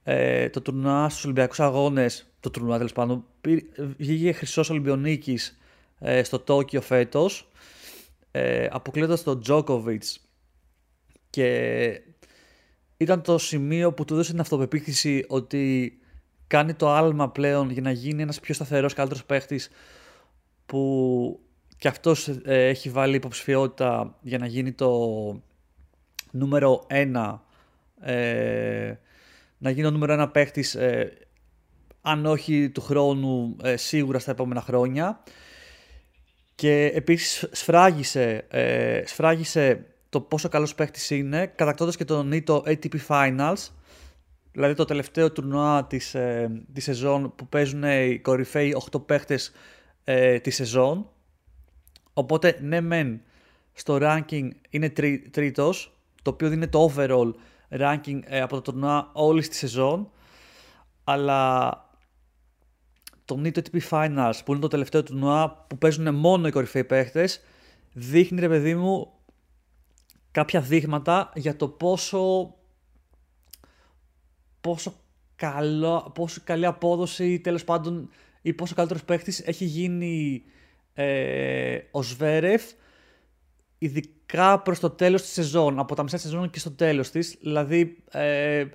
[0.03, 3.25] ε, το τουρνουά στους Ολυμπιακούς Αγώνες, το τουρνουά τέλος πάντων,
[3.97, 5.57] βγήκε χρυσός Ολυμπιονίκης
[5.99, 7.51] ε, στο Τόκιο φέτος,
[8.31, 10.19] ε, αποκλείοντας τον Τζόκοβιτς
[11.29, 12.01] και
[12.97, 15.93] ήταν το σημείο που του έδωσε την αυτοπεποίθηση ότι
[16.47, 19.69] κάνει το άλμα πλέον για να γίνει ένας πιο σταθερός, καλύτερος παίχτης
[20.65, 21.39] που
[21.77, 24.91] και αυτός ε, έχει βάλει υποψηφιότητα για να γίνει το
[26.31, 27.43] νούμερο ένα
[28.01, 28.93] ε,
[29.57, 31.13] να γίνει ο νούμερο ένα παίχτης ε,
[32.01, 35.23] αν όχι του χρόνου ε, σίγουρα στα επόμενα χρόνια.
[36.55, 42.95] Και επίσης σφράγισε, ε, σφράγισε το πόσο καλός παίχτης είναι κατακτώντας και τον νήτο ATP
[43.07, 43.67] Finals
[44.51, 49.51] δηλαδή το τελευταίο τουρνουά της, ε, της σεζόν που παίζουν οι κορυφαίοι 8 παίχτες
[50.03, 51.09] ε, της σεζόν
[52.13, 53.21] οπότε ναι μεν
[53.73, 57.31] στο ranking είναι τρί, τρίτος το οποίο δίνει το overall
[57.69, 60.11] ranking ε, από το τουρνουά όλης της σεζόν.
[61.03, 61.71] Αλλά
[63.25, 67.41] το Nito TP Finals που είναι το τελευταίο τουρνουά που παίζουν μόνο οι κορυφαίοι παίχτες
[67.93, 69.11] δείχνει ρε παιδί μου
[70.33, 72.55] κάποια δείγματα για το πόσο
[74.61, 74.93] πόσο,
[75.35, 78.09] καλό, πόσο καλή απόδοση τέλος πάντων
[78.41, 80.43] ή πόσο καλύτερος παίχτης έχει γίνει
[80.93, 82.63] ε, ο Σβέρεφ
[83.77, 87.37] ειδικά προς το τέλος της σεζόν, από τα μισά της σεζόν και στο τέλος της.
[87.41, 88.65] Δηλαδή, ε,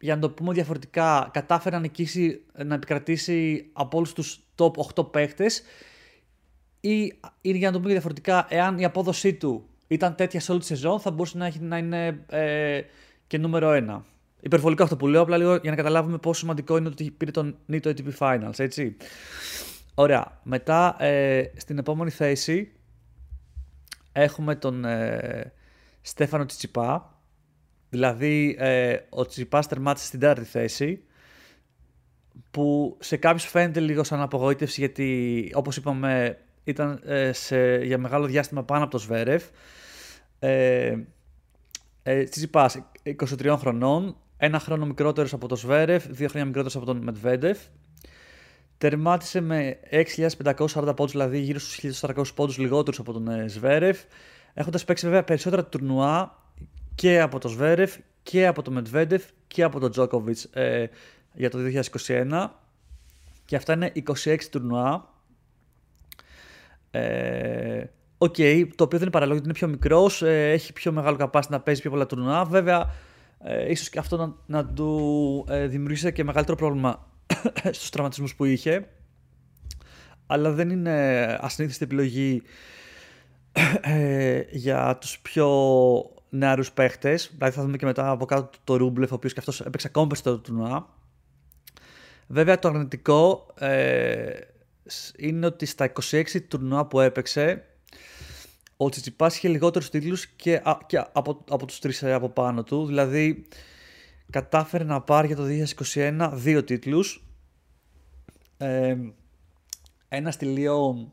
[0.00, 5.10] για να το πούμε διαφορετικά, κατάφερε να νικήσει, να επικρατήσει από όλους τους top 8
[5.12, 5.62] παίχτες
[6.80, 7.02] ή,
[7.40, 10.66] ή για να το πούμε διαφορετικά, εάν η απόδοσή του ήταν τέτοια σε όλη τη
[10.66, 12.80] σεζόν, θα μπορούσε να, έχει, να είναι ε,
[13.26, 14.02] και νούμερο 1.
[14.40, 17.56] Υπερβολικό αυτό που λέω, απλά λίγο για να καταλάβουμε πόσο σημαντικό είναι ότι πήρε τον
[17.72, 18.96] Nito ATP Finals, έτσι.
[19.94, 20.40] Ωραία.
[20.42, 22.72] Μετά, ε, στην επόμενη θέση,
[24.12, 25.52] έχουμε τον ε,
[26.00, 27.20] Στέφανο Τσιτσιπά.
[27.90, 31.02] Δηλαδή, ε, ο Τσιτσιπάς τερμάτισε στην τέταρτη θέση
[32.50, 38.26] που σε κάποιους φαίνεται λίγο σαν απογοήτευση γιατί όπως είπαμε ήταν ε, σε, για μεγάλο
[38.26, 39.44] διάστημα πάνω από το Σβέρεφ.
[40.38, 40.96] Ε,
[42.02, 46.96] ε, Τσιτσιπάς 23 χρονών, ένα χρόνο μικρότερος από το Σβέρεφ, δύο χρόνια μικρότερος από τον
[47.02, 47.58] Μετβέντεφ.
[48.78, 54.00] Τερμάτισε με 6.540 πόντους, δηλαδή γύρω στους 1.400 πόντους λιγότερους από τον ε, Σβέρεφ.
[54.54, 56.42] Έχοντας παίξει βέβαια περισσότερα τουρνουά
[56.94, 60.90] και από τον Σβέρεφ και από τον Μετβέντεφ και από τον Τζόκοβιτς ε,
[61.32, 61.58] για το
[62.06, 62.48] 2021.
[63.44, 63.92] Και αυτά είναι
[64.24, 65.14] 26 τουρνουά.
[66.90, 67.84] Ε,
[68.18, 71.48] OK, okay, το οποίο δεν είναι παράλογο, είναι πιο μικρός, ε, έχει πιο μεγάλο capacity
[71.48, 72.44] να παίζει πιο πολλά τουρνουά.
[72.44, 72.90] Βέβαια,
[73.44, 77.06] ε, ίσως και αυτό να, να του ε, δημιουργήσει και μεγαλύτερο πρόβλημα
[77.76, 78.88] στους τραυματισμούς που είχε.
[80.26, 82.42] Αλλά δεν είναι ασυνήθιστη επιλογή
[83.80, 85.48] ε, για τους πιο
[86.28, 87.30] νεαρούς παίχτες.
[87.36, 90.06] Δηλαδή θα δούμε και μετά από κάτω τον Ρούμπλεφ, ο οποίος και αυτός έπαιξε ακόμα
[90.06, 90.88] περισσότερο το τουρνουά.
[92.26, 94.30] Βέβαια το αρνητικό ε,
[95.16, 97.64] είναι ότι στα 26 τουρνουά που έπαιξε
[98.80, 102.86] ο Τσιτσιπάς είχε λιγότερους τίτλους και, και από, από τους τρεις ε, από πάνω του.
[102.86, 103.46] Δηλαδή
[104.30, 105.44] κατάφερε να πάρει για το
[105.94, 107.26] 2021 δύο τίτλους.
[108.56, 108.96] Ε,
[110.08, 111.12] ένα στη Λιόν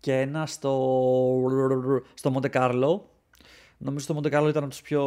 [0.00, 0.72] και ένα στο,
[2.14, 2.50] στο Μοντε
[3.78, 5.04] Νομίζω το Μοντε Κάρλο ήταν από τους πιο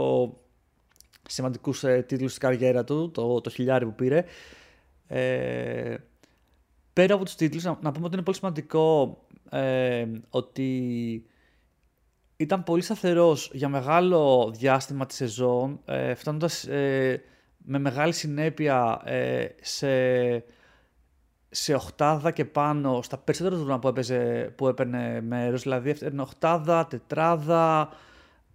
[1.27, 4.25] σημαντικούς ε, τίτλους της καριέρα του, το, το χιλιάρι που πήρε.
[5.07, 5.95] Ε,
[6.93, 9.17] πέρα από τους τίτλους, να, πούμε ότι είναι πολύ σημαντικό
[9.49, 11.25] ε, ότι
[12.37, 17.23] ήταν πολύ σταθερός για μεγάλο διάστημα της σεζόν, ε, φτάνοντας ε,
[17.57, 20.43] με μεγάλη συνέπεια ε, σε,
[21.49, 26.87] σε οχτάδα και πάνω στα περισσότερα τουρνά που, έπαιζε, που έπαιρνε μέρος, δηλαδή έφτανε οχτάδα,
[26.87, 27.89] τετράδα,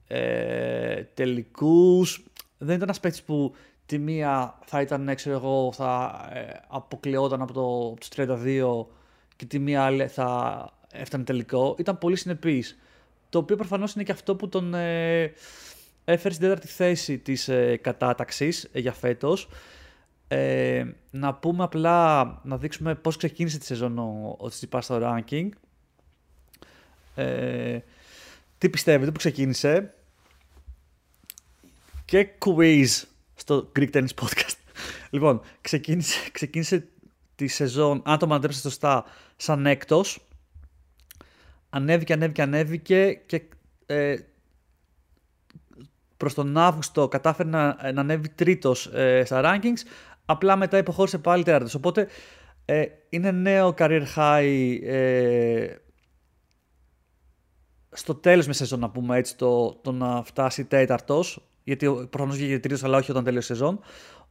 [0.07, 2.25] ε, τελικούς.
[2.59, 3.55] Δεν ήταν ένας παίκτης που
[3.87, 8.87] τη μία θα ήταν, ξέρω εγώ, θα ε, αποκλειόταν από, το, από τους 32
[9.37, 11.75] και τη μία άλλη θα έφτανε τελικό.
[11.79, 12.79] Ήταν πολύ συνεπής
[13.31, 15.33] το οποίο προφανώς είναι και αυτό που τον ε,
[16.05, 19.49] έφερε στην τέταρτη θέση της ε, κατάταξης ε, για φέτος.
[20.29, 25.49] Ε, να πούμε απλά, να δείξουμε πώς ξεκίνησε τη σεζόν ο, ο Τσιπάς στο ranking.
[27.15, 27.79] Ε,
[28.59, 29.95] τι πιστεύετε που ξεκίνησε;
[32.05, 32.87] Και quiz
[33.35, 34.57] στο Greek Tennis Podcast.
[35.11, 36.87] λοιπόν, ξεκίνησε, ξεκίνησε
[37.35, 39.05] τη σεζόν, αν το μαντρέψετε σωστά,
[39.37, 40.30] σαν έκτος
[41.71, 43.43] ανέβηκε, ανέβηκε, ανέβηκε και
[43.87, 44.17] ε,
[46.17, 49.89] προς τον Αύγουστο κατάφερε να, να ανέβει τρίτος ε, στα rankings,
[50.25, 51.75] απλά μετά υποχώρησε πάλι τέταρτος.
[51.75, 52.09] Οπότε
[52.65, 55.75] ε, είναι νέο career high ε,
[57.91, 61.49] στο τέλος με σεζόν να πούμε έτσι το, το να φτάσει τέταρτος.
[61.65, 63.81] γιατί προφανώς βγήκε τρίτος, αλλά όχι όταν τέλειωσε η σεζόν.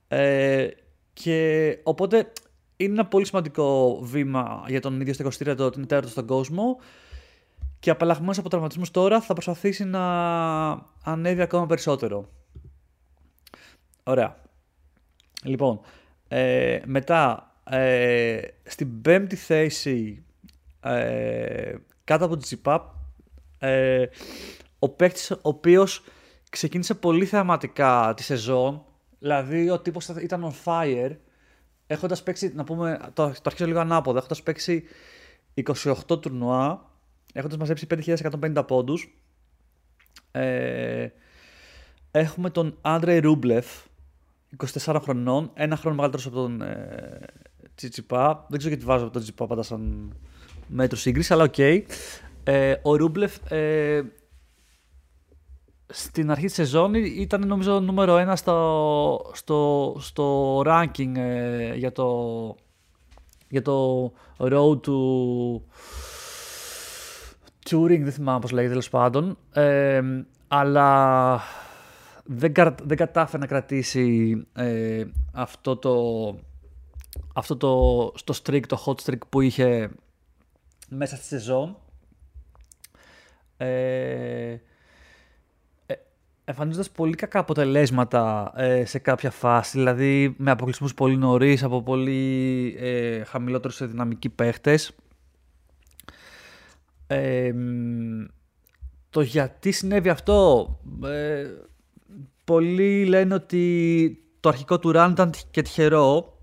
[0.08, 0.67] Ε,
[1.13, 2.32] και οπότε
[2.78, 6.78] είναι ένα πολύ σημαντικό βήμα για τον ίδιο στο 23ο, την τέταρτο στον κόσμο.
[7.80, 10.04] Και απαλλαγμένος από τραυματισμούς τώρα θα προσπαθήσει να
[11.04, 12.30] ανέβει ακόμα περισσότερο.
[14.04, 14.36] Ωραία.
[15.44, 15.80] Λοιπόν,
[16.28, 20.24] ε, μετά ε, στην πέμπτη θέση
[20.82, 22.84] ε, κάτω από τη Τσιπάπ
[23.60, 24.06] ε,
[24.80, 26.04] ο παίκτης ο οποίος
[26.50, 28.86] ξεκίνησε πολύ θεαματικά τη σεζόν
[29.20, 31.15] δηλαδή ο τύπος ήταν on fire
[31.92, 34.84] έχοντας παίξει, να πούμε, το, το αρχίζω λίγο ανάποδα, έχοντας παίξει
[36.08, 36.88] 28 τουρνουά
[37.34, 39.13] έχοντας μαζέψει 5.150 πόντους
[40.32, 41.08] ε,
[42.12, 43.65] έχουμε τον Άντρε Ρούμπλεφ
[44.84, 47.20] 24 χρονών, ένα χρόνο μεγαλύτερος από τον ε,
[47.76, 48.46] Τσιτσιπά.
[48.50, 50.13] Δεν ξέρω γιατί βάζω τον Τσιτσιπά πάντα σαν
[50.68, 51.54] μέτρο σύγκριση, αλλά OK.
[51.58, 51.82] Okay.
[52.44, 54.02] Ε, ο Ρούμπλεφ ε,
[55.88, 62.56] στην αρχή της σεζόν ήταν νομίζω νούμερο ένα στο, στο, στο ranking ε, για, το,
[63.50, 64.92] για το road to
[67.69, 69.38] touring, δεν θυμάμαι πώς λέγεται τέλος πάντων.
[69.53, 70.01] Ε,
[70.47, 71.41] αλλά
[72.23, 72.53] δεν,
[72.84, 75.03] δεν κατάφερε να κρατήσει ε,
[75.34, 75.95] αυτό το
[77.34, 79.89] αυτό το στο streak, το hot streak που είχε
[80.89, 81.77] μέσα στη σεζόν.
[83.58, 84.58] Ε,
[85.86, 85.95] ε
[86.43, 92.75] εμφανίζοντας πολύ κακά αποτελέσματα ε, σε κάποια φάση, δηλαδή με αποκλεισμούς πολύ νωρίς από πολύ
[92.79, 94.95] ε, χαμηλότερους σε δυναμικοί παίχτες.
[97.12, 97.54] Ε,
[99.10, 100.67] το γιατί συνέβη αυτό,
[101.06, 101.48] ε,
[102.43, 106.39] πολλοί λένε ότι το αρχικό του run ήταν και τυχερό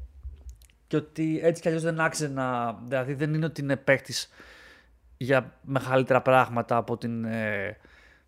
[0.87, 2.73] και ότι έτσι κι αλλιώς δεν άξιζε να...
[2.87, 4.29] Δηλαδή δεν είναι ότι είναι παίκτης
[5.17, 7.77] για μεγαλύτερα πράγματα από την ε,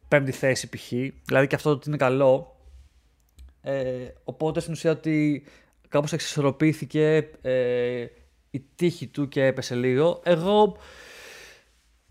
[0.09, 0.93] πέμπτη θέση π.χ.
[1.25, 2.57] Δηλαδή και αυτό ότι είναι καλό.
[3.63, 5.45] Ε, οπότε στην ουσία ότι
[5.89, 8.07] κάπως εξισορροπήθηκε ε,
[8.51, 10.21] η τύχη του και έπεσε λίγο.
[10.25, 10.77] Εγώ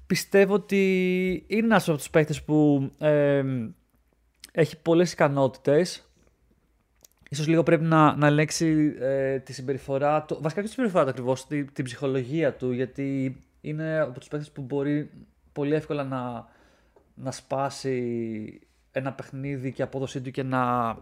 [0.08, 3.44] πιστεύω ότι είναι ένας από τους παίκτες που ε,
[4.52, 6.08] έχει πολλές ικανότητες
[7.30, 11.10] ίσως λίγο πρέπει να, να ελέγξει ε, τη συμπεριφορά του, βασικά και τη συμπεριφορά του
[11.10, 15.10] ακριβώς, την, την ψυχολογία του, γιατί είναι από τους παίκτες που μπορεί
[15.54, 16.48] πολύ εύκολα να,
[17.16, 18.60] να σπάσει
[18.92, 20.96] ένα παιχνίδι και απόδοσή του και να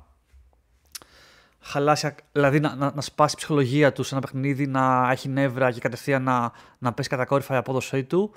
[1.59, 5.71] χαλάσει, δηλαδή να, να, να σπάσει η ψυχολογία του σε ένα παιχνίδι, να έχει νεύρα
[5.71, 8.31] και κατευθείαν να, να πέσει κατακόρυφα η απόδοσή του.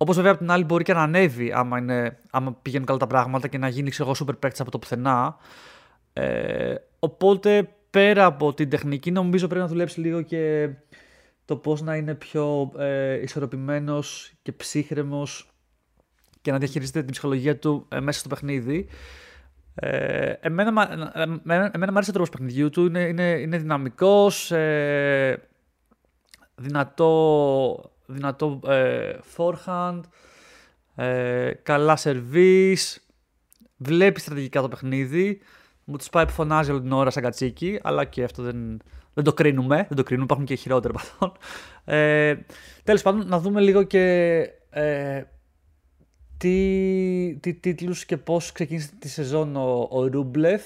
[0.00, 3.06] Όπως βέβαια από την άλλη μπορεί και να ανέβει άμα, είναι, άμα πηγαίνουν καλά τα
[3.06, 5.36] πράγματα και να γίνει ξέρω, super παίκτης από το πουθενά.
[6.12, 10.70] Ε, οπότε πέρα από την τεχνική νομίζω πρέπει να δουλέψει λίγο και
[11.44, 15.50] το πώς να είναι πιο ε, ισορροπημένος και ψύχρεμος
[16.40, 18.88] και να διαχειρίζεται την ψυχολογία του ε, μέσα στο παιχνίδι.
[19.74, 24.50] Ε, εμένα, ε, εμένα, εμένα μου αρέσει ο τρόπος παιχνιδιού του, είναι, είναι, είναι δυναμικός,
[24.50, 25.48] ε,
[26.54, 30.00] δυνατό, δυνατό ε, forehand,
[30.94, 32.96] ε, καλά service,
[33.76, 35.40] βλέπει στρατηγικά το παιχνίδι.
[35.84, 38.80] Μου τους πάει που φωνάζει όλη την ώρα σαν κατσίκι, αλλά και αυτό δεν,
[39.14, 39.76] δεν το κρίνουμε.
[39.88, 41.32] Δεν το κρίνουμε, υπάρχουν και χειρότερα από αυτόν.
[41.84, 42.36] Ε,
[42.84, 44.38] Τέλος πάντων, να δούμε λίγο και
[44.70, 45.22] ε,
[46.36, 50.62] τι, τι τίτλους και πώς ξεκίνησε τη σεζόν ο, ο Ρούμπλεφ.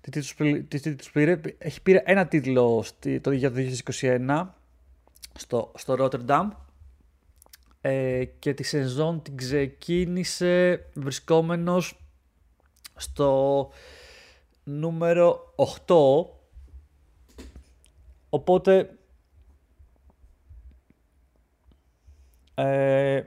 [0.00, 0.34] Τι τίτλους,
[0.68, 1.40] τι τίτλους πήρε.
[1.58, 3.30] Έχει πήρε ένα τίτλο στη, το
[4.00, 4.46] 2021
[5.40, 6.48] στο, στο Rotterdam
[7.80, 11.98] ε, και τη σεζόν την ξεκίνησε βρισκόμενος
[12.96, 13.70] στο
[14.64, 15.54] νούμερο
[15.86, 16.24] 8.
[18.28, 18.98] Οπότε
[22.54, 23.22] ε,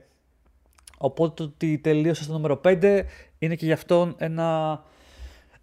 [0.97, 3.04] οπότε το ότι τελείωσε στο νούμερο 5
[3.38, 4.84] είναι και γι' αυτόν ένα,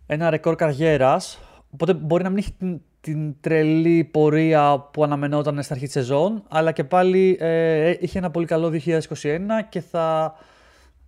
[0.07, 1.39] ένα ρεκόρ καριέρας.
[1.71, 6.43] Οπότε μπορεί να μην έχει την, την τρελή πορεία που αναμενόταν στην αρχή της σεζόν,
[6.49, 10.35] αλλά και πάλι ε, είχε ένα πολύ καλό 2021 και θα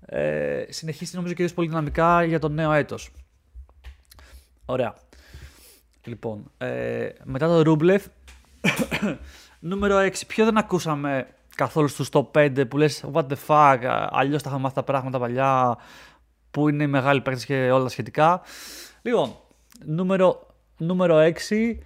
[0.07, 3.11] ε, συνεχίσει νομίζω και πολύ δυναμικά για το νέο έτος.
[4.65, 4.95] Ωραία.
[6.05, 8.07] Λοιπόν, ε, μετά το Ρούμπλεφ,
[9.61, 10.13] νούμερο 6.
[10.27, 13.79] Ποιο δεν ακούσαμε καθόλου στους top 5 που λες what the fuck,
[14.11, 15.77] αλλιώς τα είχαμε μάθει τα πράγματα παλιά,
[16.51, 18.41] που είναι μεγάλη παίκτες και όλα σχετικά.
[19.03, 19.37] Λοιπόν,
[19.85, 21.79] νούμερο, νούμερο 6,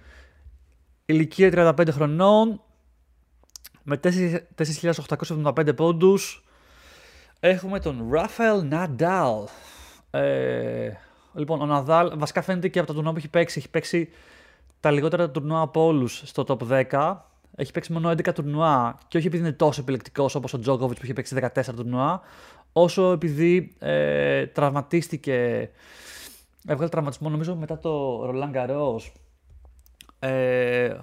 [1.05, 2.61] ηλικία 35 χρονών,
[3.83, 6.45] με 4.875 πόντους,
[7.39, 9.43] έχουμε τον Ραφαέλ Ναντάλ.
[10.11, 10.91] Ε,
[11.37, 13.59] Λοιπόν, ο Ναδάλ βασικά φαίνεται και από το τουρνουά που έχει παίξει.
[13.59, 14.09] Έχει παίξει
[14.79, 17.15] τα λιγότερα τουρνουά από όλους στο top 10.
[17.55, 21.03] Έχει παίξει μόνο 11 τουρνουά και όχι επειδή είναι τόσο επιλεκτικός όπως ο Τζόκοβιτ που
[21.03, 22.21] έχει παίξει 14 τουρνουά,
[22.73, 25.69] όσο επειδή ε, τραυματίστηκε
[26.67, 29.11] έβγαλε τραυματισμό νομίζω μετά το Ρολάν Garros
[30.19, 30.97] ε,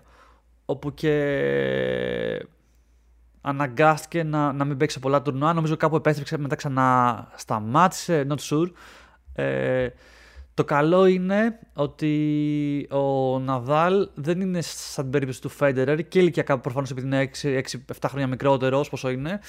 [0.65, 2.47] όπου και
[3.41, 5.53] αναγκάστηκε να, να μην παίξει πολλά τουρνουά.
[5.53, 8.71] Νομίζω κάπου επέστρεψε μετά ξανά σταμάτησε, not sure.
[9.35, 9.89] Ε,
[10.55, 16.59] το καλό είναι ότι ο Ναδάλ δεν είναι σαν την περίπτωση του Φέντερερ και ηλικιακά
[16.59, 19.41] προφανώς επειδή είναι 6-7 χρόνια μικρότερος πόσο είναι,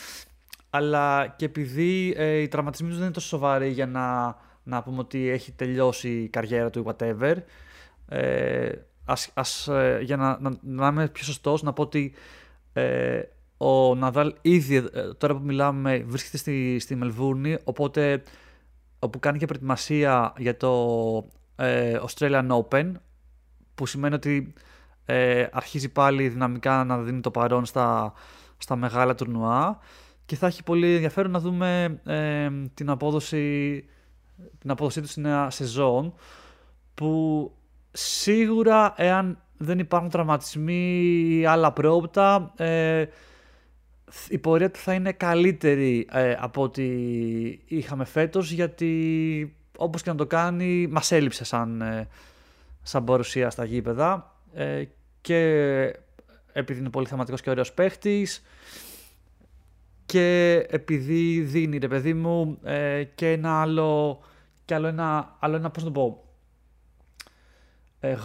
[0.69, 4.99] αλλά και επειδή ε, οι τραυματισμοί τους δεν είναι τόσο σοβαροί για να, να πούμε
[4.99, 7.35] ότι έχει τελειώσει η καριέρα του ή whatever.
[8.07, 8.71] Ε,
[9.05, 12.13] ας, ας, ε, για να, να, να, είμαι πιο σωστός, να πω ότι
[12.73, 13.21] ε,
[13.57, 18.23] ο Ναδάλ ήδη ε, τώρα που μιλάμε βρίσκεται στη, στη Μελβούρνη, οπότε
[18.99, 20.73] όπου κάνει και προετοιμασία για το
[21.55, 22.91] ε, Australian Open,
[23.75, 24.53] που σημαίνει ότι
[25.05, 28.13] ε, αρχίζει πάλι δυναμικά να δίνει το παρόν στα,
[28.57, 29.79] στα μεγάλα τουρνουά
[30.25, 33.85] και θα έχει πολύ ενδιαφέρον να δούμε ε, την, απόδοση,
[34.59, 36.13] την απόδοσή τους στη νέα σεζόν
[36.93, 37.51] που
[37.91, 40.99] σίγουρα εάν δεν υπάρχουν τραυματισμοί
[41.39, 43.05] ή άλλα πρόοπτα ε,
[44.29, 46.83] η πορεία του θα είναι καλύτερη ε, από ό,τι
[47.65, 52.07] είχαμε φέτος γιατί όπως και να το κάνει μας έλειψε σαν, ε,
[52.81, 54.83] σαν παρουσία στα γήπεδα ε,
[55.21, 55.39] και
[56.51, 58.43] επειδή είναι πολύ θεματικός και ωραίος παίχτης
[60.15, 62.59] και επειδή δίνει ρε παιδί μου
[63.15, 64.19] και ένα άλλο
[64.65, 66.23] και άλλο ένα, άλλο ένα πώς να το πω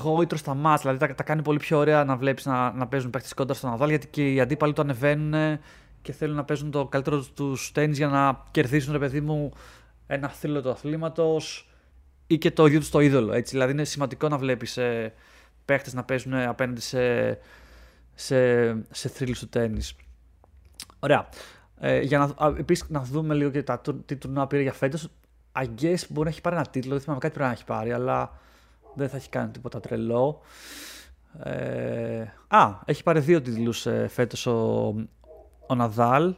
[0.02, 0.92] γόητρο στα μάτια.
[0.92, 3.88] Δηλαδή τα, κάνει πολύ πιο ωραία να βλέπεις να, να παίζουν παίχτε κοντά στον Ναδάλ
[3.88, 5.58] γιατί και οι αντίπαλοι το ανεβαίνουν
[6.02, 9.52] και θέλουν να παίζουν το καλύτερο τους τέννη για να κερδίσουν, ρε παιδί μου,
[10.06, 11.70] ένα θρύλο του αθλήματος
[12.26, 13.32] ή και το ίδιο του το είδωλο.
[13.32, 13.52] Έτσι.
[13.52, 15.12] Δηλαδή είναι σημαντικό να βλέπεις ε,
[15.64, 17.38] παίχτε να παίζουν απέναντι σε,
[18.14, 19.80] σε, σε θρύλους του τέννη.
[20.98, 21.28] Ωραία.
[21.82, 25.08] Ε, για να, επίσης, να δούμε λίγο και τα, τι τουρνουά πήρε για φέτος.
[25.52, 27.92] I guess μπορεί να έχει πάρει ένα τίτλο, δεν θυμάμαι κάτι πρέπει να έχει πάρει,
[27.92, 28.38] αλλά
[28.94, 30.40] δεν θα έχει κάνει τίποτα τρελό.
[31.42, 34.86] Ε, α, έχει πάρει δύο τίτλους ε, φέτος ο,
[35.66, 36.34] ο Ναδάλ.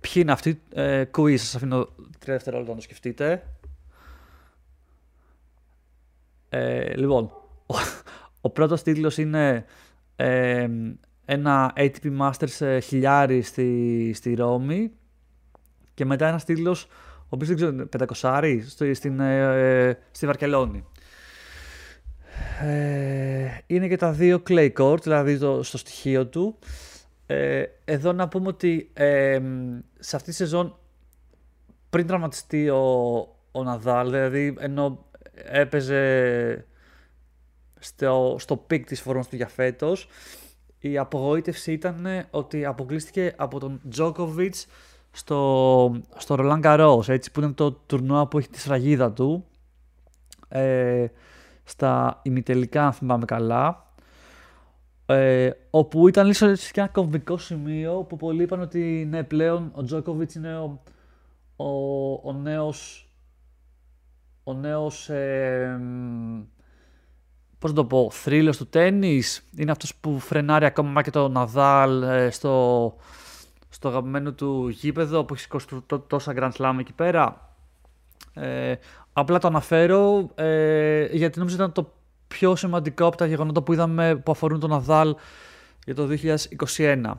[0.00, 3.46] Ποιοι είναι αυτοί, ε, quiz, σας αφήνω τρία δευτερόλεπτα να το σκεφτείτε.
[6.48, 7.24] Ε, λοιπόν,
[7.66, 7.74] ο,
[8.40, 9.64] ο πρώτος τίτλος είναι
[10.16, 10.68] ε,
[11.26, 14.90] ένα ATP Masters ε, χιλιάρι στη, στη Ρώμη
[15.94, 16.84] και μετά ένας τίτλος,
[17.18, 20.84] ο οποίος δεν ξέρω, πεντακοσάρι, στη, στην, ε, στη Βαρκελόνη.
[22.62, 26.58] Ε, είναι και τα δύο clay court, δηλαδή το, στο στοιχείο του.
[27.26, 29.40] Ε, εδώ να πούμε ότι ε,
[29.98, 30.78] σε αυτή τη σεζόν
[31.90, 32.82] πριν τραυματιστεί ο,
[33.52, 36.66] ο Ναδάλ, δηλαδή ενώ έπαιζε
[37.78, 40.08] στο, στο peak της φόρμας του για φέτος,
[40.90, 44.66] η απογοήτευση ήταν ότι αποκλείστηκε από τον Τζόκοβιτς
[45.10, 49.44] στο, στο Roland Garros, έτσι, που είναι το τουρνουά που έχει τη σφραγίδα του.
[50.48, 51.06] Ε,
[51.64, 53.84] στα ημιτελικά, αν θυμάμαι καλά.
[55.06, 59.82] Ε, όπου ήταν λίγο και ένα κομβικό σημείο που πολλοί είπαν ότι ναι, πλέον ο
[59.82, 60.82] Τζόκοβιτς είναι ο,
[61.56, 61.68] ο,
[62.28, 63.06] ο νέος
[64.44, 65.80] ο νέος ε,
[67.66, 72.30] πώς το πω, θρύλος του τέννις είναι αυτός που φρενάρει ακόμα και το Ναδάλ ε,
[72.30, 72.96] στο,
[73.68, 75.66] στο αγαπημένο του γήπεδο που έχει σηκώσει
[76.06, 77.50] τόσα Grand Slam εκεί πέρα
[78.34, 78.74] ε,
[79.12, 81.92] Απλά το αναφέρω ε, γιατί νομίζω ήταν το
[82.28, 85.16] πιο σημαντικό από τα γεγονότα που είδαμε που αφορούν τον Ναδάλ
[85.84, 86.08] για το
[86.76, 87.12] 2021.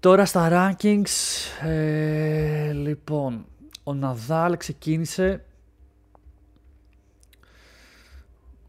[0.00, 3.46] Τώρα στα rankings, ε, λοιπόν,
[3.82, 5.44] ο Ναδάλ ξεκίνησε...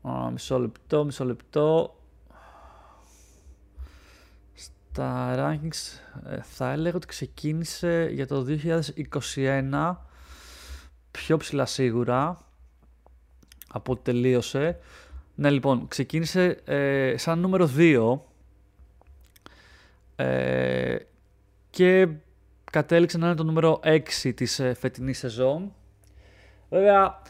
[0.10, 1.96] Α, μισό λεπτό, μισό λεπτό.
[4.54, 8.46] Στα rankings ε, θα έλεγα ότι ξεκίνησε για το
[9.36, 9.96] 2021
[11.12, 12.38] πιο ψηλά σίγουρα
[13.68, 14.80] από ό,τι τελείωσε.
[15.36, 18.20] Ναι, λοιπόν, ξεκίνησε ε, σαν νούμερο 2
[20.16, 20.98] ε,
[21.70, 22.08] και
[22.72, 25.74] κατέληξε να είναι το νούμερο 6 της ε, φετινής σεζόν.
[26.70, 27.22] Βέβαια,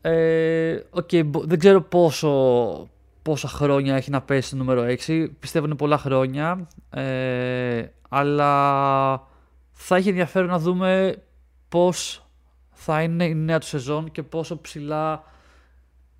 [0.00, 2.88] ε, okay, δεν ξέρω πόσο,
[3.22, 5.26] πόσα χρόνια έχει να πέσει το νούμερο 6.
[5.40, 6.68] Πιστεύω είναι πολλά χρόνια.
[6.90, 9.26] Ε, αλλά
[9.72, 11.22] θα έχει ενδιαφέρον να δούμε
[11.68, 12.26] πώς
[12.72, 15.24] θα είναι η νέα του σεζόν και πόσο ψηλά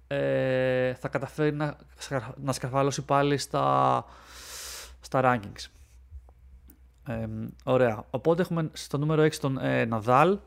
[0.06, 1.76] ε, θα καταφέρει να,
[2.36, 4.04] να σκαρφαλώσει πάλι στα,
[5.00, 5.66] στα rankings.
[7.64, 8.04] ωραία.
[8.10, 10.38] Οπότε έχουμε στο νούμερο 6 τον ε, Ναδάλ.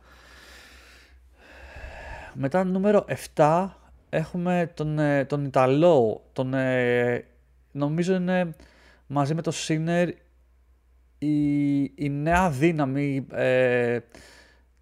[2.33, 3.05] Μετά νούμερο
[3.35, 3.67] 7
[4.09, 6.23] έχουμε τον, ε, τον Ιταλό.
[6.33, 7.25] Τον, ε,
[7.71, 8.55] νομίζω είναι
[9.07, 10.09] μαζί με τον Σίνερ
[11.17, 13.27] η, η νέα δύναμη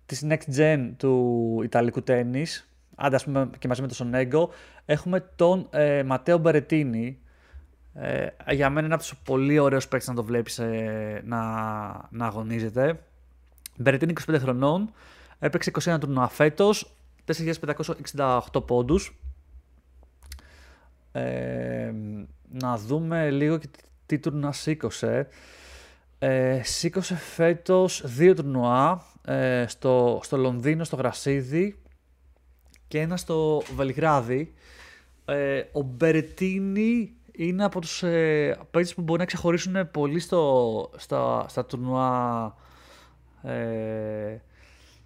[0.09, 4.49] της next gen του Ιταλικού τέννις, άντε ας πούμε και μαζί με τον Σονέγκο,
[4.85, 7.19] έχουμε τον ε, Ματέο Μπερετίνη.
[7.93, 11.39] Ε, για μένα είναι από τους πολύ ωραίους παίκτες να το βλέπεις ε, να,
[12.09, 12.99] να αγωνίζεται.
[13.77, 14.93] Μπερετίνη 25 χρονών,
[15.39, 16.91] έπαιξε 21 τουρνουά φέτος,
[17.37, 19.19] 4.568 πόντους.
[21.11, 21.91] Ε,
[22.51, 23.67] να δούμε λίγο και
[24.05, 25.27] τι τουρνουά σήκωσε.
[26.19, 31.81] Ε, σήκωσε φέτος δύο τουρνουά ε, στο, στο Λονδίνο, στο Γρασίδι
[32.87, 34.53] και ένα στο Βελιγράδι.
[35.25, 41.65] Ε, ο Μπερετίνη είναι από τους ε, που μπορεί να ξεχωρίσουν πολύ στο, στα, στα
[41.65, 42.55] τουρνουά
[43.41, 44.37] ε,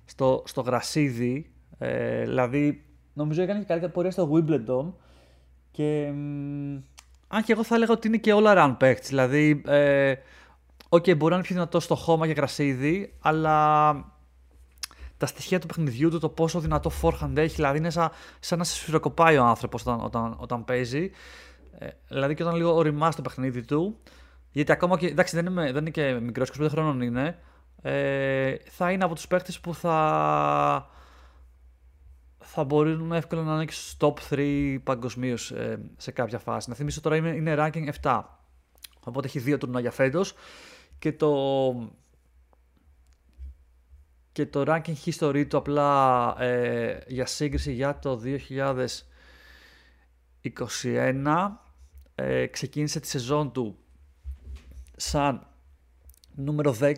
[0.05, 1.52] στο, στο Γρασίδι.
[1.77, 4.93] Ε, δηλαδή, νομίζω έκανε και καλύτερα πορεία στο Wimbledon
[5.71, 6.07] και
[7.27, 9.09] αν και εγώ θα έλεγα ότι είναι και όλα run παίχτης.
[9.09, 10.13] Δηλαδή, ε,
[10.89, 13.91] okay, μπορεί να είναι πιο δυνατό στο χώμα για γρασίδι, αλλά
[15.17, 18.09] τα στοιχεία του παιχνιδιού του, το πόσο δυνατό forehand έχει, δηλαδή είναι σαν,
[18.39, 21.11] σαν να σε σφυροκοπάει ο άνθρωπος όταν, όταν, όταν παίζει.
[21.77, 23.97] Ε, δηλαδή και όταν λίγο οριμάς το παιχνίδι του,
[24.51, 25.07] γιατί ακόμα και.
[25.07, 27.39] εντάξει, δεν είναι, δεν είναι και μικρός, 25 χρόνων είναι.
[27.81, 30.89] Ε, θα είναι από τους παίχτε που θα.
[32.55, 36.69] Θα μπορούν εύκολα να είναι και στο top 3 παγκοσμίως ε, σε κάποια φάση.
[36.69, 38.21] Να θυμίσω τώρα είναι, είναι ranking 7.
[39.03, 40.33] Οπότε έχει δύο τουρνά για φέτος
[40.99, 41.31] και το
[44.31, 48.21] και το ranking history του απλά ε, για σύγκριση για το
[50.73, 51.49] 2021
[52.15, 53.77] ε, ξεκίνησε τη σεζόν του
[54.95, 55.47] σαν
[56.35, 56.93] νούμερο 10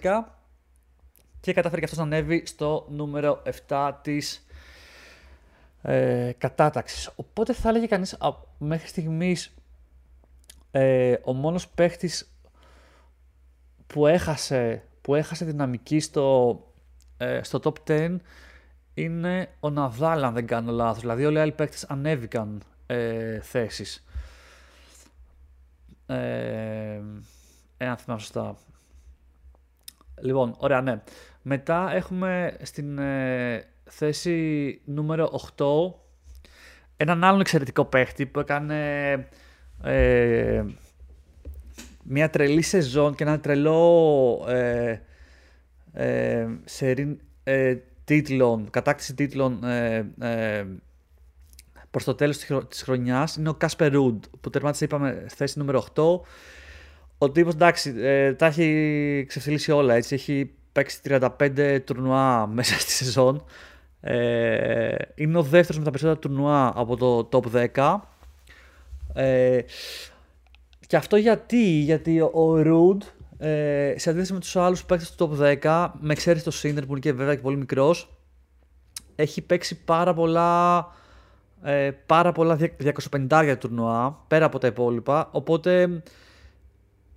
[1.40, 4.45] και κατάφερε και αυτός να ανέβει στο νούμερο 7 της
[5.86, 7.10] ε, κατάταξης.
[7.16, 8.18] Οπότε θα έλεγε κανείς
[8.58, 9.54] μέχρι στιγμής
[10.72, 12.36] ε, ο μόνος παίχτης
[13.88, 16.60] που έχασε, που έχασε δυναμική στο,
[17.18, 18.16] ε, στο top 10
[18.94, 21.02] είναι ο Ναδάλ, αν δεν κάνω λάθος.
[21.02, 24.06] Δηλαδή όλοι οι άλλοι παίκτες ανέβηκαν ε, θέσεις.
[26.06, 27.02] Ε,
[27.78, 28.56] εάν θυμάμαι σωστά.
[30.22, 31.02] Λοιπόν, ωραία, ναι.
[31.42, 35.66] Μετά έχουμε στην ε, θέση νούμερο 8
[36.98, 39.12] έναν άλλον εξαιρετικό παίχτη που έκανε
[39.84, 40.64] ε,
[42.04, 45.00] μια τρελή σεζόν και ένα τρελό ε,
[45.94, 46.48] ε,
[47.44, 50.66] ε, τίτλων, κατάκτηση τίτλων ε, ε,
[51.92, 52.38] προς το τέλος
[52.70, 53.36] της χρονιάς.
[53.36, 56.20] Είναι ο Κάσπερ Ρούντ που τερμάτισε είπαμε θέση νούμερο 8
[57.18, 60.14] ο τύπος εντάξει ε, τα έχει ξεφυλίσει όλα έτσι.
[60.14, 63.44] Έχει παίξει 35 τουρνουά μέσα στη σεζόν
[64.08, 67.98] ε, είναι ο δεύτερος με τα περισσότερα τουρνουά από το top 10
[69.14, 69.60] ε,
[70.88, 73.02] και αυτό γιατί, γιατί ο Ρουντ
[73.38, 76.92] ε, σε αντίθεση με τους άλλους παίκτες του top 10, με εξαίρεση το Σίντερ που
[76.92, 78.18] είναι και βέβαια και πολύ μικρός,
[79.16, 80.88] έχει παίξει πάρα πολλά,
[81.64, 82.58] ε, πάρα πολλά
[83.30, 85.30] 250 τουρνουά πέρα από τα υπόλοιπα.
[85.32, 86.02] Οπότε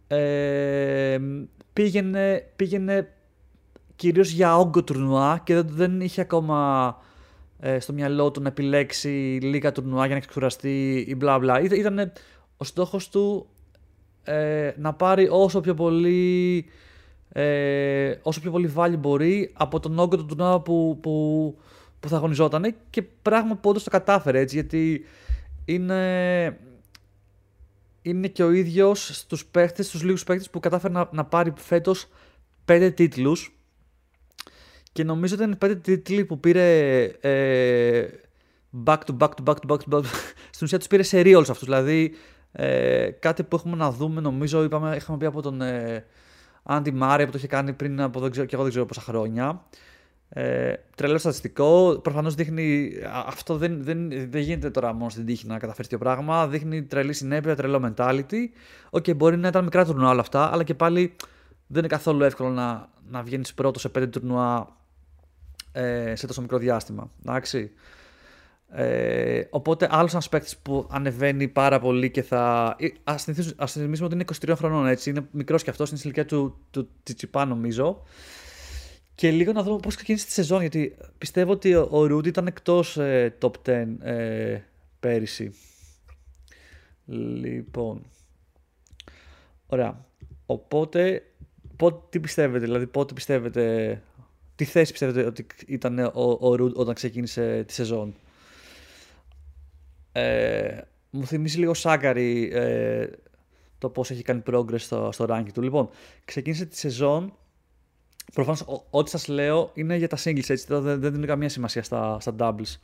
[0.07, 1.19] ε,
[1.73, 3.13] πήγαινε, πήγαινε
[3.99, 6.97] κυρίως για όγκο τουρνουά και δεν, δεν είχε ακόμα
[7.61, 11.61] ε, στο μυαλό του να επιλέξει λίγα τουρνουά για να ξεκουραστεί ή μπλα μπλα.
[11.61, 12.13] Ήταν
[12.57, 13.47] ο στόχος του
[14.25, 16.65] ε, να πάρει όσο πιο πολύ
[17.33, 21.57] ε, όσο πιο πολύ βάλει μπορεί από τον όγκο του τουρνουά που, που,
[22.01, 25.05] που θα αγωνιζόταν και πράγμα που όντως το κατάφερε έτσι γιατί
[25.65, 26.59] είναι,
[28.03, 32.07] είναι και ο ίδιος στους παίχτες, στους λίγους παίχτες που κατάφερε να, να πάρει φέτος
[32.65, 33.58] πέντε τίτλους
[34.99, 38.09] και νομίζω ότι ήταν πέντε τίτλοι που πήρε ε,
[38.85, 40.03] back to back to back to back to back.
[40.55, 41.65] Στην ουσία τους πήρε σε όλους αυτούς.
[41.67, 42.15] Δηλαδή
[42.53, 46.05] ε, κάτι που έχουμε να δούμε, νομίζω, είπαμε, είχαμε πει από τον ε,
[46.63, 49.01] Άντι Μάρεϊ που το είχε κάνει πριν από δεν ξέρω, και εγώ δεν ξέρω πόσα
[49.01, 49.65] χρόνια.
[50.29, 52.01] Ε, τρελό στατιστικό.
[52.03, 52.93] Προφανώς δείχνει.
[53.27, 56.49] Αυτό δεν, δεν, δεν γίνεται τώρα μόνο στην τύχη να καταφέρεις το πράγμα.
[56.49, 58.47] Δείχνει τρελή συνέπεια, τρελό mentality.
[58.91, 61.17] OK, okay, μπορεί να ήταν μικρά τουρνουά όλα αυτά, αλλά και πάλι
[61.67, 64.77] δεν είναι καθόλου εύκολο να, να βγαίνεις πρώτος σε πέντε τουρνουά
[65.73, 67.11] ε, σε τόσο μικρό διάστημα.
[67.21, 67.71] Εντάξει.
[68.71, 72.77] Ε, οπότε άλλος ένας παίκτης που ανεβαίνει πάρα πολύ και θα.
[73.05, 75.11] Α θυμίσουμε ότι είναι 23 χρονών έτσι.
[75.11, 78.03] Είναι μικρός και αυτός, είναι στην ηλικία του, του Τσιτσιπά νομίζω.
[79.15, 82.97] Και λίγο να δούμε πώς ξεκίνησε τη σεζόν, γιατί πιστεύω ότι ο Ρούντ ήταν εκτός
[82.97, 84.61] ε, top 10 ε,
[85.01, 85.53] πέρυσι.
[87.05, 88.03] Λοιπόν.
[89.67, 90.07] Ωραία.
[90.47, 91.23] Οπότε,
[91.77, 94.03] πότε, τι πιστεύετε, δηλαδή πότε πιστεύετε,
[94.59, 98.15] τι θέση πιστεύετε ότι ήταν ο, ο Ρούντ όταν ξεκίνησε τη σεζόν;
[100.13, 100.81] Ε,
[101.11, 103.07] μου θυμίζει λίγο Σάγκαρη ε,
[103.79, 105.63] το πώς έχει κάνει progress στο, στο ranking του.
[105.63, 105.89] Λοιπόν,
[106.25, 107.33] ξεκίνησε τη σεζόν.
[108.33, 112.21] Προφανώς ό,τι σας λέω είναι για τα singles, έτσι, δεν, δεν δίνει καμία σημασία στα,
[112.21, 112.77] στα doubles.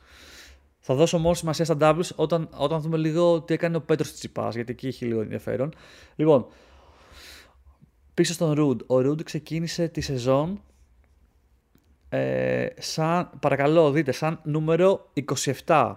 [0.79, 4.55] Θα δώσω μόνο σημασία στα doubles όταν, όταν δούμε λίγο τι έκανε ο Πέτρος Τσιπάς,
[4.55, 5.73] γιατί εκεί έχει λίγο ενδιαφέρον.
[6.15, 6.45] Λοιπόν,
[8.13, 8.81] πίσω στον Ρουντ.
[8.87, 10.61] Ο Ρουντ ξεκίνησε τη σεζόν
[12.09, 15.11] ε, σαν, παρακαλώ δείτε, σαν νούμερο
[15.65, 15.95] 27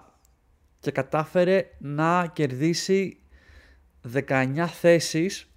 [0.79, 3.19] και κατάφερε να κερδίσει
[4.13, 5.49] 19 θέσεις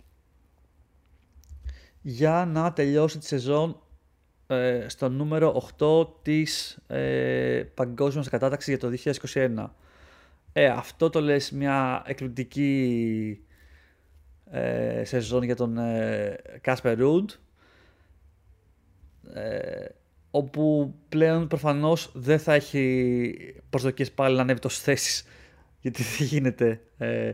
[2.01, 3.83] για να τελειώσει τη σεζόν
[4.47, 9.67] ε, στο νούμερο 8 της ε, παγκόσμιας κατάταξης για το 2021.
[10.53, 13.45] Ε, αυτό το λες μια εκπληκτική
[14.51, 15.79] ε, σεζόν για τον
[16.61, 17.31] Κάσπερ Ρούντ
[20.35, 25.25] όπου πλέον προφανώς δεν θα έχει προσδοκίες πάλι να ανέβει τόσες θέσεις
[25.81, 27.33] γιατί δεν γίνεται ε,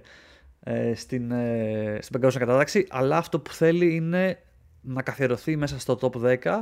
[0.61, 2.87] ε, στην, ε, στην παγκόσμια κατάταξη.
[2.91, 4.39] Αλλά αυτό που θέλει είναι
[4.81, 6.61] να καθιερωθεί μέσα στο top 10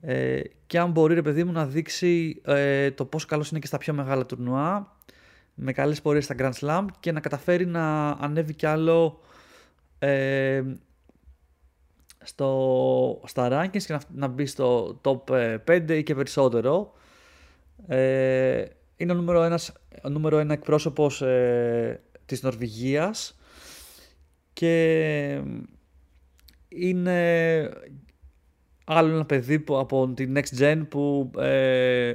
[0.00, 3.66] ε, και αν μπορεί ρε παιδί μου να δείξει ε, το πόσο καλός είναι και
[3.66, 4.96] στα πιο μεγάλα τουρνουά
[5.54, 9.20] με καλές πορείες στα Grand Slam και να καταφέρει να ανέβει κι άλλο
[9.98, 10.62] ε,
[12.24, 16.92] στο, στα rankings και να, να μπει στο top 5 ή και περισσότερο.
[17.86, 18.64] Ε,
[18.96, 19.72] είναι ο νούμερο, ένας,
[20.02, 23.38] ο νούμερο ένα εκπρόσωπος ε, της Νορβηγίας
[24.52, 25.42] και
[26.68, 27.70] είναι
[28.84, 32.12] άλλο ένα παιδί που, από την Next Gen που ε,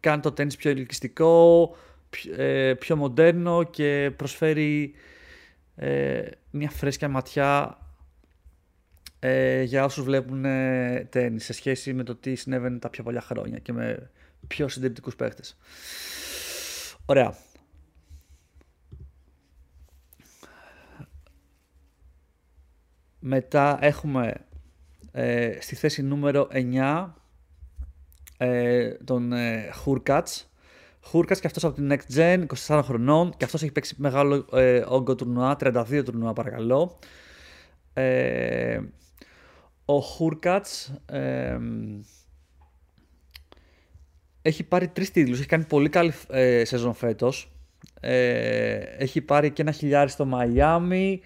[0.00, 1.74] κάνει το τέννις πιο ελκυστικό,
[2.10, 4.94] πιο, ε, πιο μοντέρνο και προσφέρει
[5.76, 7.78] ε, μια φρέσκια ματιά
[9.28, 13.20] ε, για όσους βλέπουν ε, τέννις σε σχέση με το τι συνέβαινε τα πιο παλιά
[13.20, 14.10] χρόνια και με
[14.46, 15.56] πιο συντηρητικούς παίχτες.
[17.04, 17.34] Ωραία.
[23.18, 24.34] Μετά έχουμε
[25.12, 27.08] ε, στη θέση νούμερο 9
[28.36, 30.50] ε, τον ε, Χούρκατς.
[31.00, 34.84] Χούρκατς και αυτός από την Next Gen, 24 χρονών και αυτός έχει παίξει μεγάλο ε,
[34.88, 36.98] όγκο τουρνουά, 32 τουρνουά παρακαλώ.
[37.92, 38.80] Ε,
[39.86, 41.58] ο Χούρκατς ε,
[44.42, 47.50] έχει πάρει τρεις τίτλους, έχει κάνει πολύ καλή ε, σεζόν φέτος.
[48.00, 51.20] Ε, έχει πάρει και ένα χιλιάρι στο Μαϊάμι,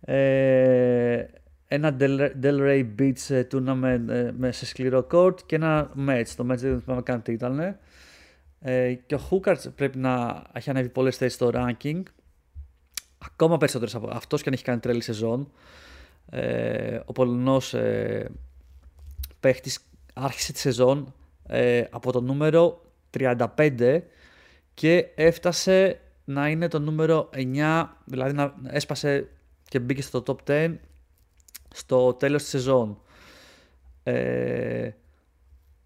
[0.00, 1.24] ε,
[1.68, 6.28] ένα Del, Ray Beach tournament με σε σκληρό court και ένα match.
[6.36, 7.78] Το match δεν θυμάμαι καν τι ήταν.
[9.06, 12.02] και ο Χούκαρτς πρέπει να έχει ανέβει πολλές θέσεις στο ranking.
[13.18, 15.52] Ακόμα περισσότερες από αυτός και αν έχει κάνει τρέλη σεζόν.
[16.30, 18.30] Ε, ο Πολωνός ε,
[19.40, 19.78] παίχτης
[20.14, 21.14] άρχισε τη σεζόν
[21.46, 22.82] ε, από το νούμερο
[23.18, 24.00] 35
[24.74, 29.28] και έφτασε να είναι το νούμερο 9, δηλαδή να έσπασε
[29.68, 30.74] και μπήκε στο top 10
[31.74, 33.00] στο τέλος της σεζόν.
[34.02, 34.90] Ε,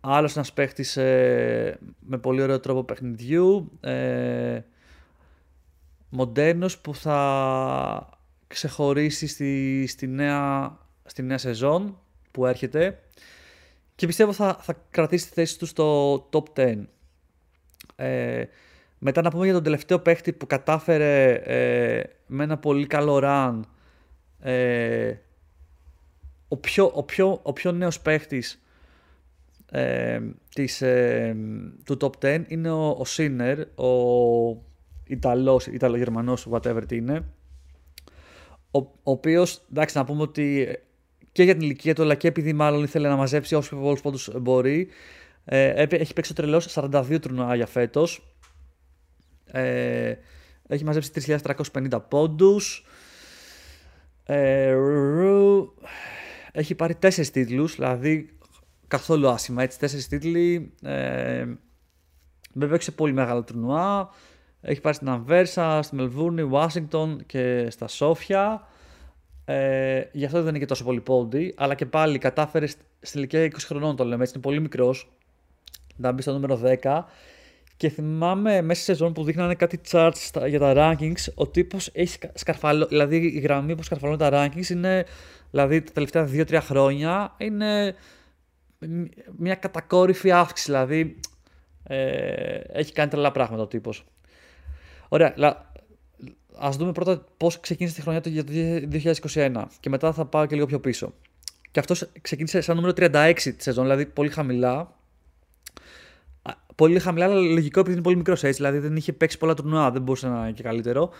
[0.01, 4.61] άλλος ένας παίχτης ε, με πολύ ωραίο τρόπο παιχνιδιού, ε,
[6.09, 8.16] μοντέρνος που θα
[8.47, 11.99] ξεχωρίσει στη, στη, νέα, στη νέα σεζόν
[12.31, 13.01] που έρχεται
[13.95, 16.83] και πιστεύω θα, θα κρατήσει τη θέση του στο top 10.
[17.97, 18.45] Ε,
[18.99, 23.61] μετά να πούμε για τον τελευταίο παίχτη που κατάφερε ε, με ένα πολύ καλό run
[24.41, 25.15] ε,
[26.49, 28.63] ο, πιο, ο, πιο, ο πιο νέος παίχτης
[29.71, 30.21] ε,
[30.55, 31.37] της, ε,
[31.85, 33.93] του top 10 είναι ο, ο Sinner, ο
[35.05, 37.25] Ιταλός, Ιταλογερμανός, whatever τι είναι,
[38.77, 40.69] ο, ο οποίος, εντάξει, να πούμε ότι
[41.33, 44.01] και για την ηλικία του, αλλά και επειδή μάλλον ήθελε να μαζέψει όσο πιο πολλούς
[44.01, 44.89] πόντους μπορεί,
[45.45, 48.37] ε, έχει παίξει το τρελός 42 τουρνουά για φέτος.
[49.45, 50.15] Ε,
[50.69, 52.87] έχει μαζέψει 3.350 πόντους.
[54.25, 54.77] Ε,
[56.53, 58.29] έχει πάρει 4 τίτλους, δηλαδή
[58.89, 60.73] καθόλου άσχημα, έτσι, 4 τίτλοι.
[60.83, 61.47] Ε,
[62.53, 64.11] βέβαια έχει πολύ μεγάλο τουρνουά.
[64.69, 68.69] Έχει πάρει στην Αμβέρσα, στη Μελβούρνη, Ουάσιγκτον και στα Σόφια.
[69.45, 73.45] Ε, γι' αυτό δεν είναι και τόσο πολύ πόντι, αλλά και πάλι κατάφερε στην ηλικία
[73.45, 75.11] 20 χρονών το λέμε, έτσι είναι πολύ μικρός.
[75.97, 77.05] Να μπει στο νούμερο 10.
[77.77, 82.19] Και θυμάμαι μέσα στη σεζόν που δείχνανε κάτι charts για τα rankings, ο τύπος έχει
[82.35, 82.87] σκαρφαλώ.
[82.87, 85.05] Δηλαδή η γραμμή που σκαρφαλώνει τα rankings είναι.
[85.51, 87.95] Δηλαδή τα τελευταία 2-3 χρόνια είναι
[89.37, 90.71] μια κατακόρυφη αύξηση.
[90.71, 91.21] Δηλαδή
[91.83, 94.05] ε, έχει κάνει τρελά πράγματα ο τύπος.
[95.09, 95.35] Ωραία,
[96.59, 98.53] Α δούμε πρώτα πώς ξεκίνησε τη χρονιά του για το
[99.35, 101.13] 2021 και μετά θα πάω και λίγο πιο πίσω.
[101.71, 104.95] Και αυτός ξεκίνησε σαν νούμερο 36 τη σεζόν, δηλαδή πολύ χαμηλά.
[106.75, 109.91] Πολύ χαμηλά, αλλά λογικό επειδή είναι πολύ μικρός έτσι, δηλαδή δεν είχε παίξει πολλά τουρνουά,
[109.91, 111.11] δεν μπορούσε να είναι και καλύτερο.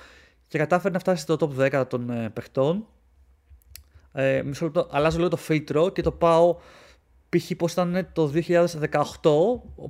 [0.49, 2.87] Και κατάφερε να φτάσει στο top 10 των ε, παιχτών.
[4.13, 6.57] Ε, μισό λεπτό, αλλάζω λίγο το φίλτρο και το πάω
[7.29, 7.51] π.χ.
[7.57, 8.51] πώς ήταν το 2018,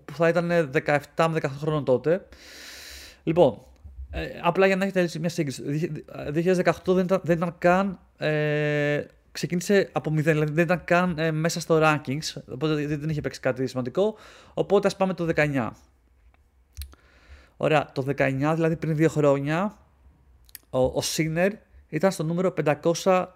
[0.04, 0.70] που θα ήταν
[1.16, 2.26] 17 με 18 χρόνων τότε.
[3.22, 3.65] Λοιπόν,
[4.16, 5.62] ε, απλά για να έχετε έτσι μια σύγκριση.
[6.34, 7.98] 2018 δεν ήταν, δεν ήταν καν.
[8.16, 13.20] Ε, ξεκίνησε από 0, δηλαδή δεν ήταν καν ε, μέσα στο rankings, οπότε δεν είχε
[13.20, 14.16] παίξει κάτι σημαντικό.
[14.54, 15.68] Οπότε ας πάμε το 19.
[17.56, 19.78] Ωραία, το 19, δηλαδή πριν δύο χρόνια,
[20.70, 21.50] ο, ο Sinner
[21.88, 23.26] ήταν στο νούμερο 550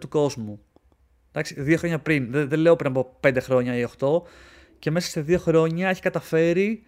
[0.00, 0.60] του κόσμου.
[1.30, 4.22] Εντάξει, δύο χρόνια πριν, δεν, δεν λέω πριν από 5 χρόνια ή 8,
[4.78, 6.82] και μέσα σε δύο χρόνια έχει καταφέρει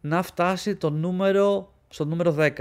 [0.00, 2.52] να φτάσει το νούμερο, στο νούμερο 10.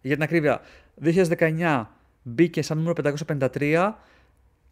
[0.00, 0.60] Για την ακρίβεια,
[1.02, 1.84] 2019
[2.22, 3.92] μπήκε σαν νούμερο 553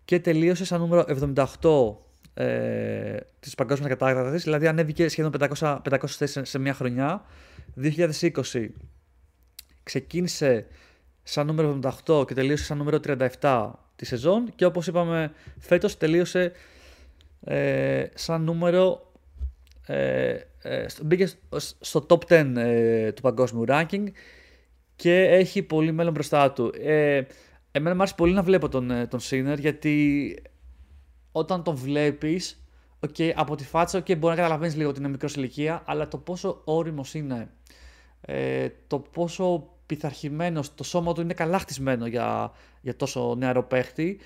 [0.05, 1.05] και τελείωσε σαν νούμερο
[1.63, 7.25] 78 ε, της παγκόσμιας κατάταξης, δηλαδή ανέβηκε σχεδόν 500, 500 θέσεις σε μια χρονιά.
[7.83, 8.69] 2020
[9.83, 10.67] ξεκίνησε
[11.23, 12.99] σαν νούμερο 78 και τελείωσε σαν νούμερο
[13.41, 16.53] 37 τη σεζόν και όπως είπαμε φέτος τελείωσε
[17.45, 19.13] ε, σαν νούμερο
[19.87, 20.47] ε, ε,
[21.03, 21.29] μπήκε
[21.81, 24.05] στο top 10 ε, του παγκόσμιου ranking
[24.97, 26.73] και έχει πολύ μέλλον μπροστά του.
[26.81, 27.23] Ε,
[27.71, 30.37] εμένα μου άρεσε πολύ να βλέπω τον, ε, τον Sinner γιατί
[31.33, 32.65] όταν τον βλέπεις
[33.07, 36.19] okay, από τη φάτσα okay, μπορεί να καταλαβαίνεις λίγο ότι είναι μικρός ηλικία αλλά το
[36.19, 37.51] πόσο όριμος είναι
[38.21, 44.21] ε, το πόσο πειθαρχημένος, το σώμα του είναι καλά χτισμένο για, για τόσο νεαρό παίχτη.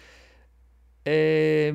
[1.02, 1.72] Ε,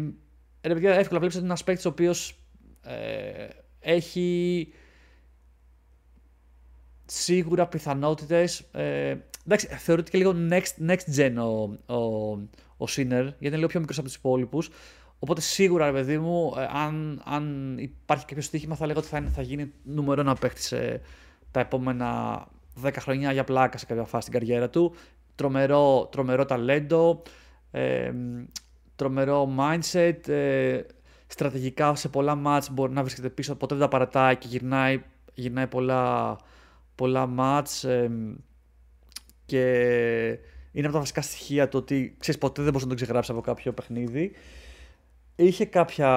[0.61, 2.39] ρε παιδιά, εύκολα βλέπεις ότι είναι ένας παίχτης ο οποίος
[2.81, 3.47] ε,
[3.79, 4.67] έχει
[7.05, 9.15] σίγουρα πιθανότητες ε,
[9.45, 12.29] εντάξει, θεωρείται και λίγο next, next gen ο, ο,
[12.77, 14.69] ο Sinner, γιατί είναι λίγο πιο μικρός από τους υπόλοιπους.
[15.19, 19.23] Οπότε σίγουρα, ρε παιδί μου, ε, αν, αν υπάρχει κάποιο στοίχημα, θα λέγω ότι θα,
[19.33, 21.01] θα γίνει νούμερο ένα παίχτη σε
[21.51, 22.47] τα επόμενα
[22.83, 24.93] 10 χρόνια για πλάκα σε κάποια φάση στην καριέρα του.
[25.35, 27.21] Τρομερό, τρομερό ταλέντο,
[27.71, 28.11] ε,
[28.95, 30.81] τρομερό mindset, ε,
[31.31, 35.03] στρατηγικά σε πολλά μάτς μπορεί να βρίσκεται πίσω, ποτέ δεν τα παρατάει και γυρνάει,
[35.33, 36.37] γυρνάει πολλά,
[36.95, 38.11] πολλά μάτς ε,
[39.45, 39.63] και
[40.71, 43.41] είναι από τα βασικά στοιχεία το ότι ξέρεις ποτέ δεν μπορεί να το ξεγράψει από
[43.41, 44.31] κάποιο παιχνίδι.
[45.35, 46.09] Είχε κάποια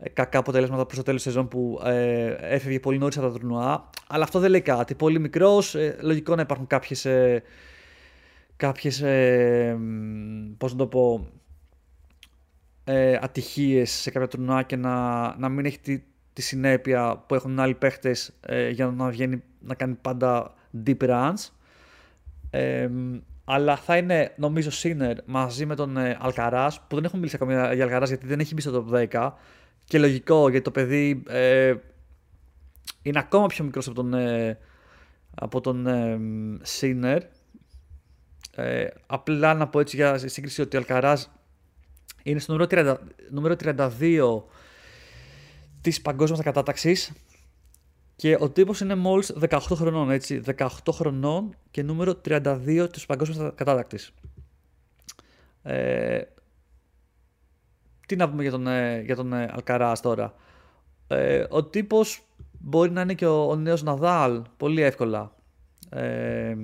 [0.00, 3.32] ε, κακά αποτελέσματα προς το τέλος της σεζόν που ε, έφευγε πολύ νωρίς από τα
[3.32, 3.90] τουρνουά.
[4.06, 4.94] Αλλά αυτό δεν λέει κάτι.
[4.94, 5.74] Πολύ μικρός.
[5.74, 7.04] Ε, λογικό να υπάρχουν κάποιες.
[7.04, 7.42] Ε,
[8.56, 9.78] κάποιες, ε,
[10.58, 11.28] πώς να το πω,
[12.90, 17.60] ε, ατυχίες σε κάποια τουρνουά και να, να μην έχει τη, τη συνέπεια που έχουν
[17.60, 20.54] άλλοι παίχτες ε, για να βγαίνει να κάνει πάντα
[20.86, 21.50] deep runs.
[22.50, 22.88] Ε,
[23.44, 27.52] αλλά θα είναι νομίζω Σίνερ μαζί με τον ε, Αλκαράς που δεν έχουμε μιλήσει ακόμη
[27.52, 29.30] για Αλκαράς γιατί δεν έχει μπει στο top 10
[29.84, 31.74] και λογικό γιατί το παιδί ε,
[33.02, 34.58] είναι ακόμα πιο μικρός από τον, ε,
[35.34, 36.18] από τον ε,
[36.62, 37.22] Σίνερ.
[38.56, 41.30] Ε, απλά να πω έτσι για σύγκριση ότι ο Αλκαράς
[42.30, 42.96] είναι στο νούμερο, 30,
[43.30, 44.42] νούμερο 32
[45.80, 47.12] της παγκόσμιας κατάταξης
[48.16, 53.52] και ο τύπος είναι μόλις 18 χρονών, έτσι, 18 χρονών και νούμερο 32 της παγκόσμιας
[53.54, 54.14] κατάταξης.
[55.62, 56.22] Ε,
[58.06, 60.34] τι να πούμε για τον, ε, για τον ε, Αλκαράς τώρα;
[61.06, 62.22] Ε, ο τύπος
[62.58, 65.34] μπορεί να είναι και ο, ο νέος Ναδάλ πολύ εύκολα.
[65.90, 66.56] Ε,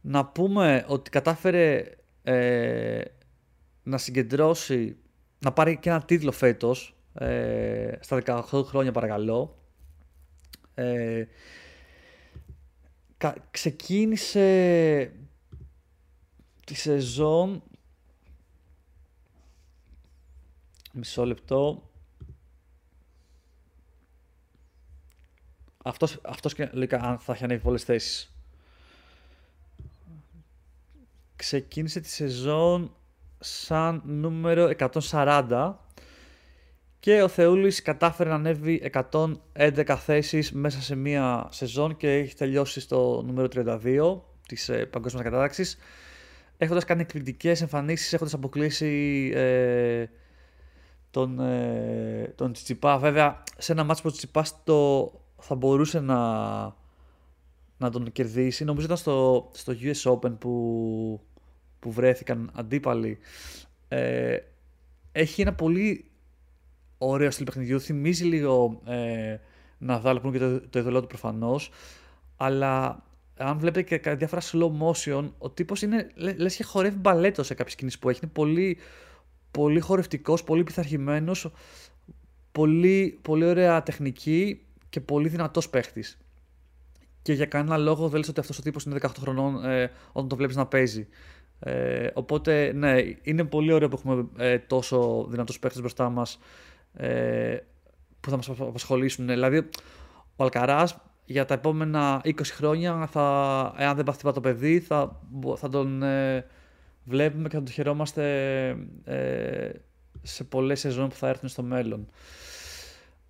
[0.00, 1.84] να πούμε ότι κατάφερε
[2.22, 3.02] ε,
[3.82, 4.96] να συγκεντρώσει,
[5.38, 9.58] να πάρει και ένα τίτλο φέτος, ε, στα 18 χρόνια παρακαλώ.
[10.74, 11.24] Ε,
[13.50, 15.12] ξεκίνησε
[16.64, 17.62] τη σεζόν
[20.92, 21.90] Μισό λεπτό.
[25.84, 28.31] Αυτός, αυτός και αν θα έχει ανέβει πολλές θέσεις.
[31.42, 32.94] Ξεκίνησε τη σεζόν
[33.38, 34.70] σαν νούμερο
[35.10, 35.72] 140
[37.00, 42.80] και ο Θεούλης κατάφερε να ανέβει 111 θέσεις μέσα σε μία σεζόν και έχει τελειώσει
[42.80, 45.78] στο νούμερο 32 της ε, παγκόσμιας κατάταξης
[46.56, 50.06] έχοντας κάνει εκπληκτικές εμφανίσεις, έχοντας αποκλείσει ε,
[51.10, 52.98] τον, ε, τον Τσιτσιπά.
[52.98, 56.18] Βέβαια, σε ένα μάτσο που ο Τσιτσιπάς το, θα μπορούσε να,
[57.78, 58.64] να τον κερδίσει.
[58.64, 61.20] Νομίζω ήταν στο, στο US Open που,
[61.82, 63.18] που βρέθηκαν αντίπαλοι.
[63.88, 64.38] Ε,
[65.12, 66.04] έχει ένα πολύ
[66.98, 67.80] ωραίο στυλ παιχνιδιού.
[67.80, 69.36] Θυμίζει λίγο ε,
[69.78, 71.70] Ναδάλ που είναι και το, το ειδωλό του προφανώς.
[72.36, 73.02] Αλλά
[73.36, 77.74] αν βλέπετε και διάφορα slow motion, ο τύπος είναι λες και χορεύει μπαλέτο σε κάποιες
[77.74, 78.20] κινήσεις που έχει.
[78.22, 78.78] Είναι πολύ,
[79.50, 81.52] πολύ χορευτικός, πολύ πειθαρχημένος,
[82.52, 86.18] πολύ, πολύ ωραία τεχνική και πολύ δυνατός παίχτης.
[87.22, 90.28] Και για κανένα λόγο δεν λες ότι αυτός ο τύπος είναι 18 χρονών ε, όταν
[90.28, 91.08] το βλέπεις να παίζει.
[91.64, 96.38] Ε, οπότε, ναι, είναι πολύ ωραίο που έχουμε ε, τόσο δυνατούς παίχτες μπροστά μας
[96.94, 97.56] ε,
[98.20, 99.26] που θα μας απασχολήσουν.
[99.26, 99.58] Δηλαδή,
[100.36, 105.20] ο Αλκαράς για τα επόμενα 20 χρόνια, θα, εάν δεν πάθει το παιδί, θα,
[105.56, 106.46] θα τον ε,
[107.04, 108.24] βλέπουμε και θα τον χαιρόμαστε
[109.04, 109.70] ε,
[110.22, 112.08] σε πολλές σεζόν που θα έρθουν στο μέλλον.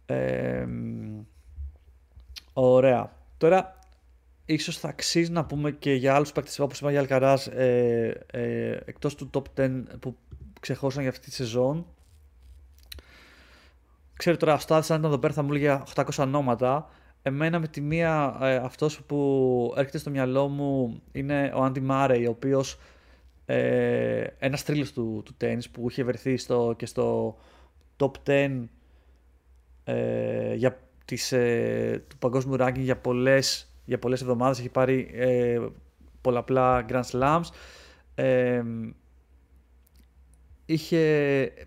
[0.07, 0.66] Ε,
[2.53, 3.12] ωραία.
[3.39, 3.78] Τώρα,
[4.45, 8.78] ίσως θα αξίζει να πούμε και για άλλους παίκτες, όπως είπα για Αλκαράς, ε, ε,
[8.84, 10.16] εκτός του top 10 που
[10.61, 11.86] ξεχώσαν για αυτή τη σεζόν.
[14.16, 16.90] Ξέρω τώρα, ο Στάδης αν ήταν εδώ πέρα θα μου έλεγε 800 ονόματα.
[17.22, 22.26] Εμένα με τη μία ε, αυτός που έρχεται στο μυαλό μου είναι ο Άντι Μάρεϊ,
[22.26, 22.78] ο οποίος
[23.47, 27.36] ε, ένας τρίλος του, του τέννις που είχε βρεθεί στο, και στο
[27.97, 28.64] top 10
[29.84, 34.59] ε, για τις, ε, του παγκόσμιου ranking για πολλές, για πολλές εβδομάδες.
[34.59, 35.61] Έχει πάρει ε,
[36.20, 37.45] πολλαπλά Grand Slams.
[38.14, 38.62] Ε,
[40.66, 40.99] είχε,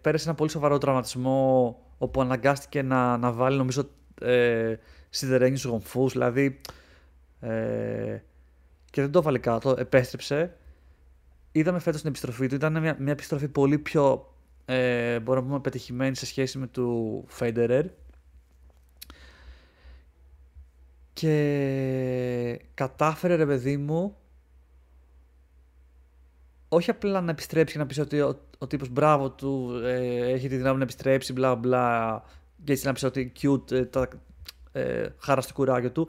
[0.01, 3.89] πέρασε ένα πολύ σοβαρό τραυματισμό όπου αναγκάστηκε να, να βάλει νομίζω
[4.21, 4.75] ε,
[5.09, 6.59] σιδερένιους γομφούς, δηλαδή
[7.39, 8.17] ε,
[8.91, 10.57] και δεν το έβαλε κάτω, επέστρεψε.
[11.51, 15.59] Είδαμε φέτος την επιστροφή του, ήταν μια, μια επιστροφή πολύ πιο ε, μπορούμε να πούμε
[15.59, 17.85] πετυχημένη σε σχέση με του Φέντερερ.
[21.15, 24.15] Και κατάφερε ρε παιδί μου
[26.69, 30.47] όχι απλά να επιστρέψει και να πεις ότι ο, ο τύπος μπράβο του ε, έχει
[30.47, 32.23] τη δύναμη να επιστρέψει μπλα μπλα
[32.63, 34.07] και έτσι να πεις ότι cute ε, τα
[34.71, 36.07] ε, χάρα κουράγιο του.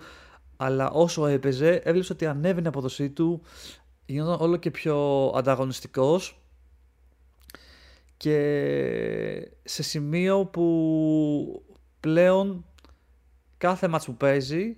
[0.56, 3.42] Αλλά όσο έπαιζε έβλεψε ότι ανέβαινε η αποδοσή του
[4.06, 6.40] γινόταν όλο και πιο ανταγωνιστικός.
[8.16, 11.64] Και σε σημείο που
[12.00, 12.64] πλέον
[13.58, 14.76] κάθε μάτς που παίζει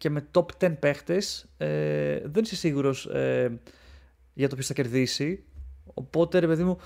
[0.00, 3.60] και με top 10 παίχτες ε, δεν είσαι σίγουρος ε,
[4.34, 5.44] για το ποιος θα κερδίσει.
[5.94, 6.78] Οπότε ρε παιδί μου,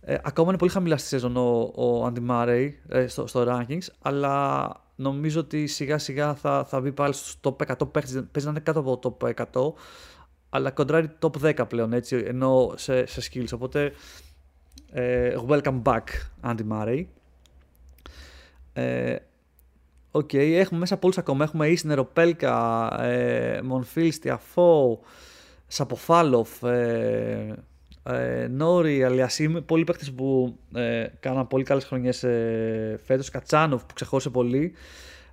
[0.00, 3.86] ε, ακόμα είναι πολύ χαμηλά στη σεζόν ο, ο Andy Murray ε, στο, στο rankings,
[4.02, 8.50] αλλά νομίζω ότι σιγά σιγά θα, θα μπει πάλι στο top 100 παίχτες, παίζει να
[8.50, 9.72] είναι κάτω από το top 100,
[10.48, 13.92] αλλά κοντράρει top 10 πλέον έτσι, ενώ σε, σε skills, οπότε
[14.92, 16.04] ε, welcome back
[16.42, 17.04] Andy Murray.
[20.12, 21.44] Ε, OK, okay, έχουμε μέσα πολλούς ακόμα.
[21.44, 25.00] Έχουμε Ίσνερ, Οπέλκα, ε, Μονφίλ, Τιαφό,
[25.66, 27.54] Σαποβάλοφ, ε,
[28.02, 29.56] ε, Νόρι, Αλιασίμ.
[29.66, 33.30] Πολλοί παίκτες που ε, κάναν πολύ καλές χρονιές ε, φέτος.
[33.30, 34.72] Χατσάνοφ που ξεχώρισε πολύ.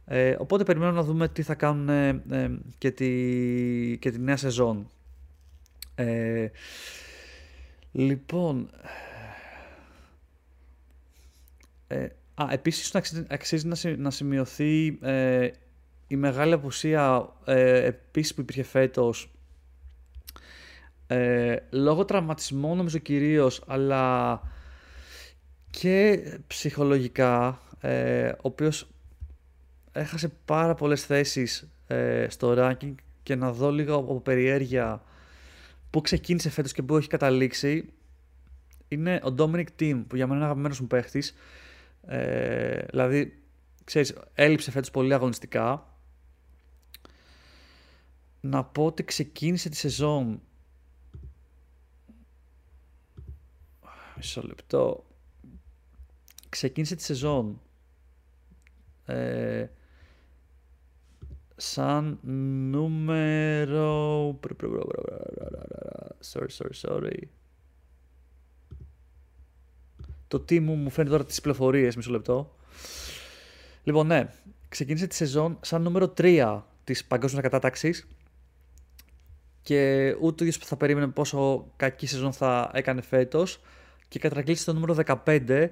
[0.05, 3.07] Ε, οπότε περιμένουμε να δούμε τι θα κάνουν ε, ε, και, τη,
[3.97, 4.89] και τη νέα σεζόν.
[5.95, 6.47] Ε,
[7.91, 8.69] λοιπόν...
[12.37, 12.95] Ε, Α, επίσης
[13.27, 13.67] αξίζει,
[13.97, 15.49] να, σημειωθεί ε,
[16.07, 19.31] η μεγάλη απουσία ε, επίσης που υπήρχε φέτος
[21.07, 24.41] ε, λόγω τραυματισμών νομίζω κυρίως αλλά
[25.69, 28.87] και ψυχολογικά ε, ο οποίος
[29.91, 35.03] έχασε πάρα πολλές θέσεις ε, στο ranking και να δω λίγο από περιέργεια
[35.89, 37.89] που ξεκίνησε φέτος και που έχει καταλήξει
[38.87, 41.35] είναι ο Dominic Team που για μένα είναι αγαπημένος μου παίχτης
[42.07, 43.43] ε, δηλαδή,
[43.83, 45.91] ξέρεις, έλειψε φέτος πολύ αγωνιστικά.
[48.41, 50.41] Να πω ότι ξεκίνησε τη σεζόν
[54.17, 55.05] Μισό λεπτό.
[56.49, 57.61] Ξεκίνησε τη σεζόν
[59.05, 59.67] ε,
[61.55, 62.19] σαν
[62.71, 64.39] νούμερο...
[66.31, 67.21] Sorry, sorry, sorry.
[70.27, 72.55] Το τι μου μου φαίνεται τώρα τις πληροφορίες, μισό λεπτό.
[73.83, 74.29] Λοιπόν, ναι,
[74.69, 78.07] ξεκίνησε τη σεζόν σαν νούμερο 3 της παγκόσμιας κατάταξης
[79.61, 83.59] και ούτε ο ίδιο θα περίμενε πόσο κακή σεζόν θα έκανε φέτος
[84.07, 85.67] και κατρακλείσει το νούμερο 15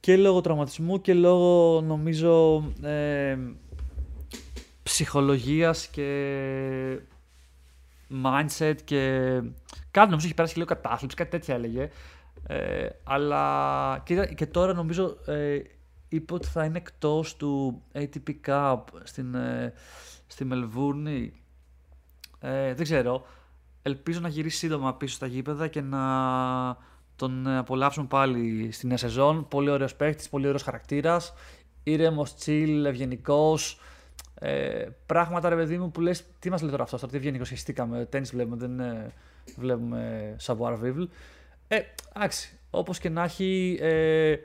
[0.00, 3.38] και λόγω τραυματισμού και λόγω νομίζω ε,
[4.82, 6.98] ψυχολογίας και
[8.24, 9.30] mindset και
[9.90, 11.90] κάτι νομίζω έχει περάσει και λίγο κατάθλιψη, κάτι τέτοια έλεγε
[12.46, 15.58] ε, αλλά και, και, τώρα νομίζω ε,
[16.08, 19.72] είπε ότι θα είναι εκτός του ATP Cup στην, ε,
[20.26, 21.32] στη Μελβούρνη.
[22.40, 23.26] Ε, δεν ξέρω.
[23.82, 26.02] Ελπίζω να γυρίσει σύντομα πίσω στα γήπεδα και να
[27.16, 29.48] τον απολαύσουν πάλι στην νέα σεζόν.
[29.48, 31.34] Πολύ ωραίος παίχτης, πολύ ωραίος χαρακτήρας.
[31.82, 33.80] Ήρεμος, chill, ευγενικός.
[34.34, 37.48] Ε, πράγματα ρε παιδί μου που λες τι μας λέει τώρα αυτός, τώρα τι ευγενικός
[37.48, 39.12] χεστήκαμε, τέννις βλέπουμε, δεν ε,
[39.56, 41.06] βλέπουμε savoir vivre.
[41.68, 41.80] Ε,
[42.16, 44.36] εντάξει, όπως και να έχει, ε,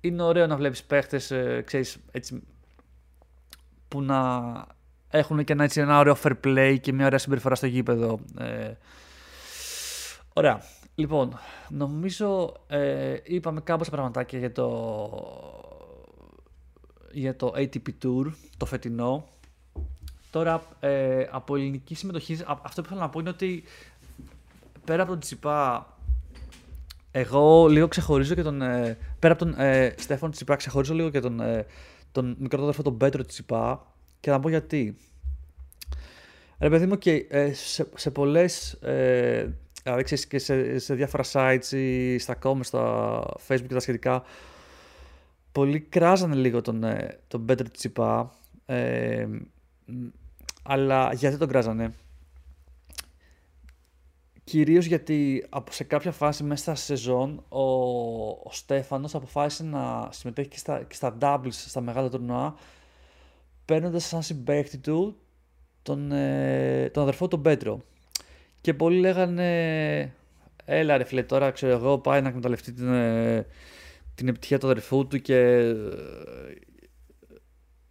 [0.00, 2.42] είναι ωραίο να βλέπεις παίχτες, ε, ξέρεις, έτσι,
[3.88, 4.20] που να
[5.08, 8.20] έχουν και ένα, έτσι, ένα ωραίο fair play και μια ωραία συμπεριφορά στο γήπεδο.
[8.38, 8.72] Ε,
[10.32, 10.62] Ωραία.
[10.94, 11.38] Λοιπόν,
[11.68, 14.68] νομίζω ε, είπαμε κάμποσα πραγματάκια για το,
[17.12, 19.28] για το ATP Tour, το φετινό.
[20.30, 23.64] Τώρα, ε, από ελληνική συμμετοχή, αυτό που θέλω να πω είναι ότι
[24.84, 25.86] πέρα από τον Τσιπά,
[27.12, 28.62] εγώ λίγο ξεχωρίζω και τον.
[28.62, 31.66] Ε, πέρα από τον ε, Στέφανο Τσιπά, ξεχωρίζω λίγο και τον, ε,
[32.12, 33.86] τον μικρότερο τον Πέτρο Τσιπά
[34.20, 34.96] και θα πω γιατί.
[36.58, 38.72] Ρε παιδί μου, και ε, σε, σε πολλές.
[38.72, 39.48] Ε,
[39.82, 44.22] δηλαδή, ξέρεις, και σε, σε διάφορα sites ή στα comments, στα facebook και τα σχετικά,
[45.52, 48.32] πολλοί κράζανε λίγο τον, ε, τον Πέτρο Τσιπά.
[48.66, 49.26] Ε,
[50.62, 51.92] αλλά γιατί τον κράζανε;
[54.44, 57.62] Κυρίως γιατί σε κάποια φάση μέσα στα σεζόν ο,
[58.28, 62.54] ο Στέφανος αποφάσισε να συμμετέχει και στα, και στα doubles στα μεγάλα τουρνουά
[63.64, 65.16] παίρνοντας σαν συμπαίχτη του
[65.82, 67.80] τον, ε, τον αδερφό τον Πέτρο.
[68.60, 70.14] Και πολλοί λέγανε
[70.64, 73.46] έλα ρε φίλε τώρα ξέρω εγώ πάει να εκμεταλλευτεί την, ε,
[74.14, 75.74] την επιτυχία του αδερφού του και ε,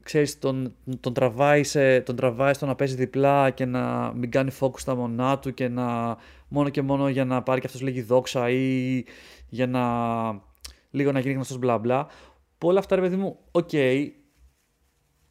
[0.03, 4.51] ξέρεις, τον, τον, τραβάει σε, τον τραβάει στο να παίζει διπλά και να μην κάνει
[4.59, 8.01] focus στα μονά του και να μόνο και μόνο για να πάρει και αυτός λίγη
[8.01, 9.03] δόξα ή
[9.49, 9.81] για να
[10.91, 12.07] λίγο να γίνει γνωστός μπλα μπλα.
[12.57, 14.07] Πολλά αυτά ρε παιδί μου, OK, okay,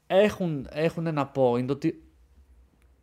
[0.06, 2.02] έχουν, έχουν ένα point ότι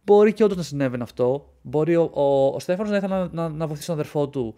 [0.03, 1.53] μπορεί και όντως να συνέβαινε αυτό.
[1.61, 4.55] Μπορεί ο, ο, ο Στέφανος να ήθελε να, να, να βοηθήσει τον αδερφό του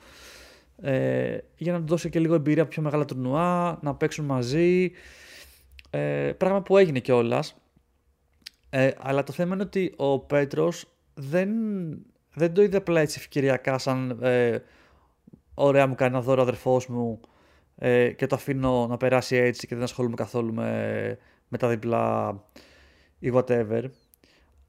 [0.82, 4.92] ε, για να του δώσει και λίγο εμπειρία από πιο μεγάλα τουρνουά, να παίξουν μαζί.
[5.90, 7.56] Ε, πράγμα που έγινε κιόλας.
[8.70, 11.50] Ε, αλλά το θέμα είναι ότι ο Πέτρος δεν,
[12.34, 14.58] δεν το είδε απλά έτσι ευκαιριακά σαν ε,
[15.54, 17.20] ωραία μου κάνει ένα δώρο αδερφός μου
[17.76, 21.18] ε, και το αφήνω να περάσει έτσι και δεν ασχολούμαι καθόλου με,
[21.48, 22.40] με τα διπλά
[23.20, 23.84] ή whatever.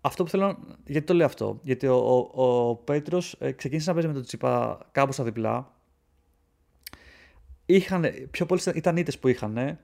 [0.00, 0.58] Αυτό που θέλω.
[0.86, 1.60] Γιατί το λέω αυτό.
[1.62, 1.96] Γιατί ο,
[2.34, 5.74] ο, ο Πέτρος ε, ξεκίνησε να παίζει με τον Τσιπά κάπου στα διπλά.
[7.66, 9.78] Είχαν, πιο πολλοί ήταν ήττες που είχαν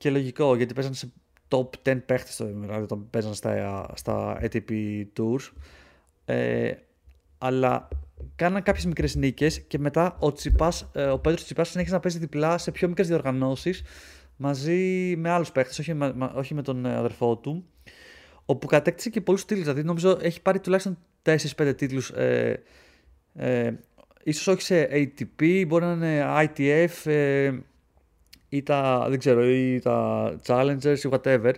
[0.00, 1.12] και λογικό γιατί παίζανε σε
[1.48, 5.50] top 10 παίχτες δηλαδή όταν παίζανε στα, στα ATP Tours.
[6.24, 6.72] Ε,
[7.38, 7.88] αλλά
[8.36, 12.18] κάναν κάποιες μικρές νίκες και μετά ο, Τσιπάς, ε, ο Πέτρος Τσιπάς συνέχισε να παίζει
[12.18, 13.82] διπλά σε πιο μικρές διοργανώσεις
[14.36, 17.64] μαζί με άλλους παίχτες, όχι, με, όχι με τον αδερφό του.
[18.44, 19.66] Όπου κατέκτησε και πολλούς τίτλους.
[19.66, 22.10] Δηλαδή, νομίζω έχει πάρει τουλάχιστον 4-5 τίτλους.
[22.10, 22.62] Ε,
[23.34, 23.72] ε,
[24.24, 27.52] ίσως όχι σε ATP, μπορεί να είναι ITF ε,
[28.50, 31.52] ή τα, δεν ξέρω, ή τα Challengers ή whatever.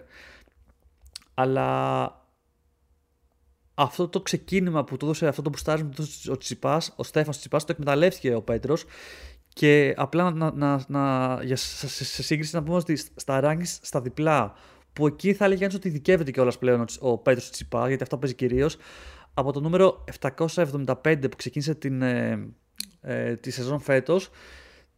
[1.34, 2.20] Αλλά
[3.74, 7.02] αυτό το ξεκίνημα που του έδωσε αυτό το μπουστάρισμα που του έδωσε ο Τσιπάς, ο
[7.02, 8.84] Στέφανος Τσιπάς, το εκμεταλλεύτηκε ο Πέτρος
[9.48, 14.00] και απλά να, να, να, για, σε, σε σύγκριση να πούμε ότι στα rankings στα
[14.00, 14.54] διπλά,
[14.92, 18.34] που εκεί θα έλεγε ότι ειδικεύεται κιόλας πλέον ο, ο Πέτρος Τσιπά, γιατί αυτό παίζει
[18.34, 18.76] κυρίως,
[19.34, 22.48] από το νούμερο 775 που ξεκίνησε την, ε,
[23.00, 24.30] ε, τη σεζόν φέτος,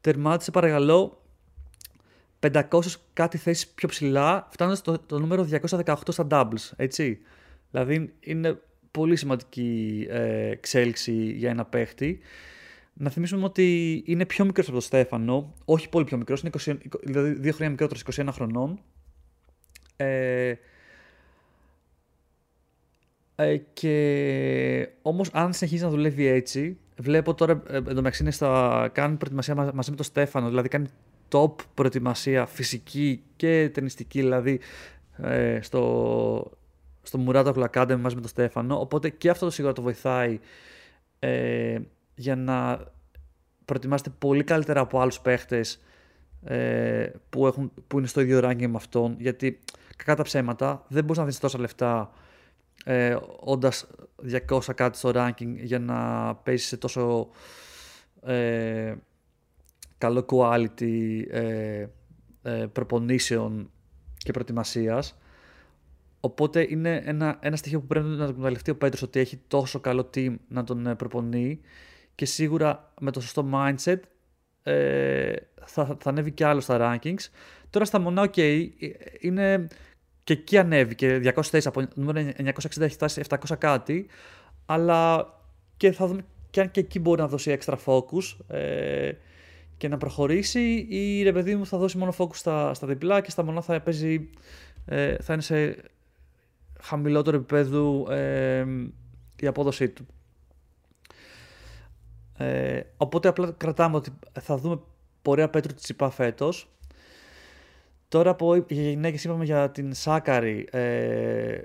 [0.01, 1.24] τερμάτισε παρακαλώ
[2.53, 2.81] 500
[3.13, 5.49] κάτι θέσεις πιο ψηλά, φτάνοντας το, το νούμερο
[5.85, 6.71] 218 στα doubles.
[6.77, 7.19] Έτσι.
[7.71, 8.59] Δηλαδή είναι
[8.91, 12.19] πολύ σημαντική ε, εξέλιξη για ένα παίχτη.
[12.95, 16.77] Να θυμίσουμε ότι είναι πιο μικρός από τον Στέφανο, όχι πολύ πιο μικρός, είναι 20,
[17.03, 18.81] δηλαδή δύο χρόνια μικρότερος, 21 χρονών.
[19.97, 20.55] Ε,
[23.37, 29.17] ε, και όμως αν συνεχίζει να δουλεύει έτσι, βλέπω τώρα ε, εντωμεταξύ είναι στα, κάνει
[29.17, 30.87] προετοιμασία μαζί με τον Στέφανο, δηλαδή κάνει
[31.35, 34.61] top προετοιμασία φυσική και ταινιστική, δηλαδή
[35.17, 36.51] ε, στο,
[37.03, 40.41] στο Murata Academy μαζί με τον Στέφανο, οπότε και αυτό το σίγουρα το βοηθάει
[41.19, 41.79] ε,
[42.15, 42.81] για να
[43.65, 45.81] προετοιμάσετε πολύ καλύτερα από άλλους παίχτες
[46.45, 49.59] ε, που, έχουν, που είναι στο ίδιο ranking με αυτόν, γιατί
[49.97, 52.13] κακά τα ψέματα δεν μπορείς να δεις τόσα λεφτά
[52.85, 53.87] ε, όντας
[54.49, 57.29] 200 κάτι στο ranking για να παίζεις σε τόσο
[58.23, 58.95] ε,
[60.05, 61.87] καλό quality ε,
[62.43, 63.71] ε, προπονήσεων
[64.17, 65.19] και προετοιμασίας.
[66.21, 69.81] Οπότε είναι ένα, ένα στοιχείο που πρέπει να το εκμεταλλευτεί ο Πέτρος ότι έχει τόσο
[69.81, 71.61] καλό team να τον ε, προπονεί
[72.15, 73.99] και σίγουρα με το σωστό mindset
[74.63, 75.35] ε,
[75.65, 77.29] θα, θα ανέβει και άλλο στα rankings.
[77.71, 78.69] Τώρα στα μονά, ok,
[79.21, 79.67] είναι
[80.25, 84.07] και εκεί ανέβηκε 200 θέσεις από νούμερο 960 έχει φτάσει 700 κάτι,
[84.67, 85.33] αλλά
[85.77, 89.13] και θα δούμε και αν και εκεί μπορεί να δώσει extra focus ε,
[89.77, 93.31] και να προχωρήσει ή ρε παιδί μου θα δώσει μόνο focus στα, στα διπλά και
[93.31, 94.29] στα μονά θα παίζει,
[94.87, 95.77] ε, θα είναι σε
[96.81, 98.67] χαμηλότερο επίπεδο ε,
[99.41, 100.07] η απόδοσή του.
[102.37, 104.11] Ε, οπότε απλά κρατάμε ότι
[104.41, 104.81] θα δούμε
[105.23, 106.69] πορεία Πέτρου Τσιπά φέτος.
[108.09, 110.69] Τώρα από για γυναίκες είπαμε για την Σάκαρη.
[110.71, 111.59] Ε,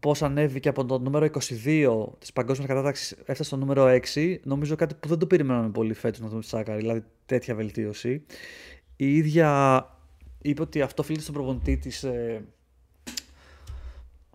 [0.00, 1.26] πώς ανέβηκε από το νούμερο
[1.64, 4.36] 22 της παγκόσμιας κατάταξης, έφτασε στο νούμερο 6.
[4.42, 8.22] Νομίζω κάτι που δεν το περιμέναμε πολύ φέτος να δούμε τη Σάκαρη, δηλαδή τέτοια βελτίωση.
[8.96, 9.86] Η ίδια
[10.42, 12.02] είπε ότι αυτό οφείλεται στον προπονητή της.
[12.04, 12.44] Ε,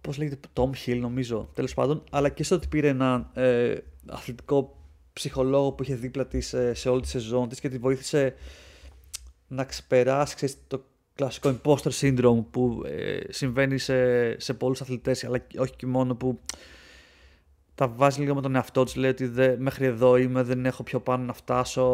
[0.01, 3.75] Πώς λέγεται, Tom Hill, νομίζω, τέλος πάντων, αλλά και στο ότι πήρε ένα ε,
[4.07, 4.77] αθλητικό
[5.13, 8.35] ψυχολόγο που είχε δίπλα της ε, σε όλη τη σεζόν της και τη βοήθησε
[9.47, 10.83] να ξεπεράσει ξέρεις, το
[11.15, 16.39] κλασικό imposter syndrome που ε, συμβαίνει σε, σε πολλούς αθλητές αλλά όχι και μόνο που
[17.75, 20.83] τα βάζει λίγο με τον εαυτό τους, λέει ότι δε, μέχρι εδώ είμαι, δεν έχω
[20.83, 21.85] πιο πάνω να φτάσω,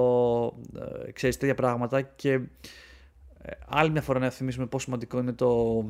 [1.06, 2.02] ε, ξέρεις τέτοια πράγματα.
[2.02, 5.84] Και ε, άλλη μια φορά να θυμίσουμε πόσο σημαντικό είναι το,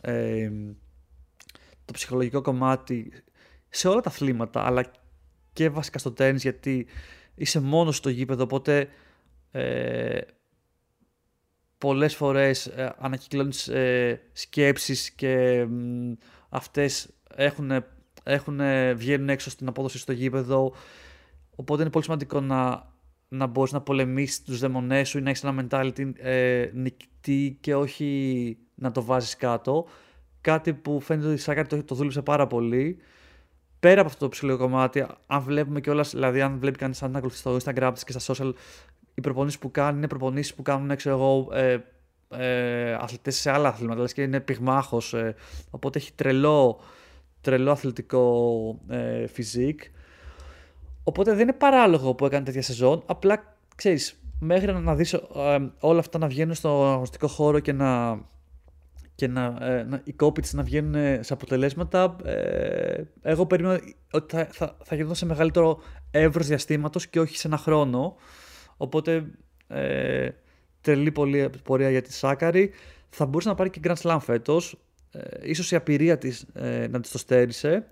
[0.00, 0.50] ε,
[1.84, 3.12] το ψυχολογικό κομμάτι
[3.68, 4.90] σε όλα τα αθλήματα αλλά
[5.52, 6.86] και βασικά στο τέννις γιατί
[7.34, 8.88] είσαι μόνος στο γήπεδο οπότε
[9.50, 10.20] ε,
[11.80, 15.68] πολλές φορές ε, ανακυκλώνεις ε, σκέψεις και ε,
[16.48, 17.84] αυτές έχουν,
[18.22, 18.60] έχουν,
[18.94, 20.72] βγαίνουν έξω στην απόδοση στο γήπεδο.
[21.56, 22.90] Οπότε είναι πολύ σημαντικό να,
[23.28, 27.74] να μπορείς να πολεμήσεις τους δαιμονές σου ή να έχεις ένα mentality ε, νικτή και
[27.74, 29.86] όχι να το βάζεις κάτω.
[30.40, 32.98] Κάτι που φαίνεται ότι η Σάκαρη το, το δούλεψε πάρα πολύ.
[33.80, 37.36] Πέρα από αυτό το ψηλό κομμάτι, αν βλέπουμε κιόλας, δηλαδή αν βλέπει κανείς αν ακολουθεί
[37.36, 38.52] στο Instagram της και στα social,
[39.20, 41.78] οι προπονήσεις που κάνουν είναι προπονήσεις που κάνουν, ξέρω εγώ, ε,
[42.28, 45.14] ε, αθλητές σε άλλα αθλήματα, δηλαδή και είναι πυγμάχος.
[45.14, 45.34] Ε,
[45.70, 46.80] οπότε έχει τρελό,
[47.40, 49.80] τρελό αθλητικό ε, φυσικ.
[51.04, 55.22] Οπότε δεν είναι παράλογο που έκανε τέτοια σεζόν, απλά ξέρεις, μέχρι να δεις ε,
[55.80, 58.20] όλα αυτά να βγαίνουν στο αγωνιστικό χώρο και να
[59.20, 63.80] και να, ε, να, οι κόποι της να βγαίνουν ε, σε αποτελέσματα, ε, εγώ περίμενα
[64.10, 65.78] ότι θα, θα, θα γινόταν σε μεγαλύτερο
[66.10, 68.16] εύρος διαστήματος και όχι σε ένα χρόνο.
[68.80, 69.24] Οπότε
[69.68, 70.28] ε,
[70.80, 72.70] τρελή πολύ πορεία για τη Σάκαρη.
[73.10, 74.78] Θα μπορούσε να πάρει και Grand Slam φέτος.
[75.12, 77.86] Ε, ίσως η απειρία της ε, να της το στέρισε.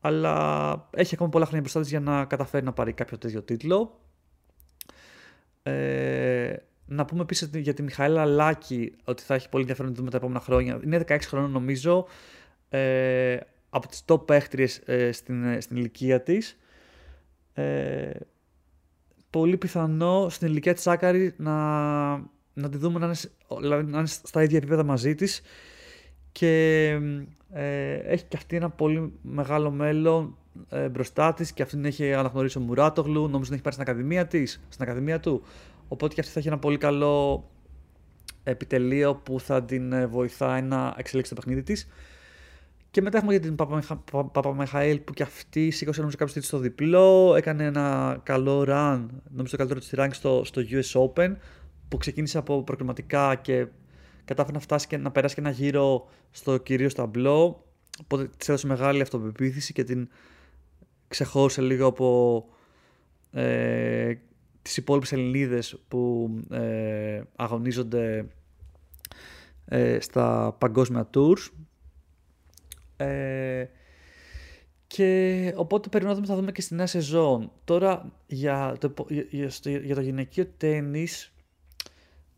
[0.00, 4.00] Αλλά έχει ακόμα πολλά χρόνια μπροστά της για να καταφέρει να πάρει κάποιο τέτοιο τίτλο.
[5.62, 6.54] Ε,
[6.86, 10.16] να πούμε επίσης για τη Μιχαήλα Λάκη ότι θα έχει πολύ ενδιαφέρον να δούμε τα
[10.16, 10.80] επόμενα χρόνια.
[10.84, 12.06] Είναι 16 χρόνων νομίζω.
[12.68, 13.36] Ε,
[13.70, 16.58] από τις top παίχτριες ε, στην, ε, στην ηλικία της.
[17.54, 18.10] Ε,
[19.32, 21.52] πολύ πιθανό στην ηλικία της Άκαρη να,
[22.52, 23.14] να τη δούμε να είναι,
[23.60, 25.42] δηλαδή, να είναι στα ίδια επίπεδα μαζί της
[26.32, 26.86] και
[27.52, 30.36] ε, έχει και αυτή ένα πολύ μεγάλο μέλλον
[30.68, 34.26] ε, μπροστά της και αυτήν έχει αναγνωρίσει ο Μουράτογλου, νομίζω ότι έχει πάρει στην ακαδημία
[34.26, 35.42] της, στην ακαδημία του.
[35.88, 37.44] Οπότε και αυτή θα έχει ένα πολύ καλό
[38.42, 41.88] επιτελείο που θα την ε, βοηθάει να εξελίξει το παιχνίδι της.
[42.92, 43.54] Και μετά έχουμε για την
[44.32, 47.34] Παπαμεχαήλ που και αυτή σήκωσε νομίζω κάποιο στο διπλό.
[47.36, 51.36] Έκανε ένα καλό run, νομίζω το καλύτερο της rank στο, στο US Open
[51.88, 53.66] που ξεκίνησε από προκληματικά και
[54.24, 57.66] κατάφερε να φτάσει και να περάσει και ένα γύρο στο κυρίως ταμπλό.
[58.00, 60.08] Οπότε της έδωσε μεγάλη αυτοπεποίθηση και την
[61.08, 62.44] ξεχώρισε λίγο από
[63.30, 64.14] ε,
[64.62, 68.26] τις υπόλοιπες Ελληνίδες που ε, αγωνίζονται
[69.64, 71.48] ε, στα παγκόσμια tours.
[73.02, 73.70] Ε,
[74.86, 77.52] και οπότε περιμένουμε θα δούμε και στη νέα σεζόν.
[77.64, 79.50] Τώρα για το, για,
[79.82, 81.32] για το γυναικείο τέννις,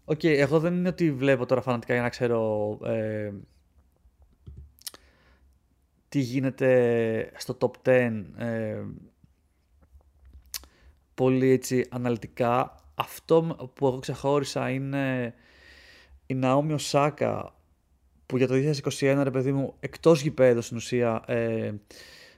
[0.05, 3.33] OK, okay, εγώ δεν είναι ότι βλέπω τώρα φανατικά για να ξέρω ε,
[6.09, 8.83] τι γίνεται στο top 10 ε,
[11.15, 12.75] πολύ έτσι αναλυτικά.
[12.95, 15.35] Αυτό που εγώ ξεχώρισα είναι
[16.27, 17.55] η Ναόμι Οσάκα
[18.27, 21.73] που για το 2021 ρε παιδί μου εκτός γηπέδου στην ουσία ε,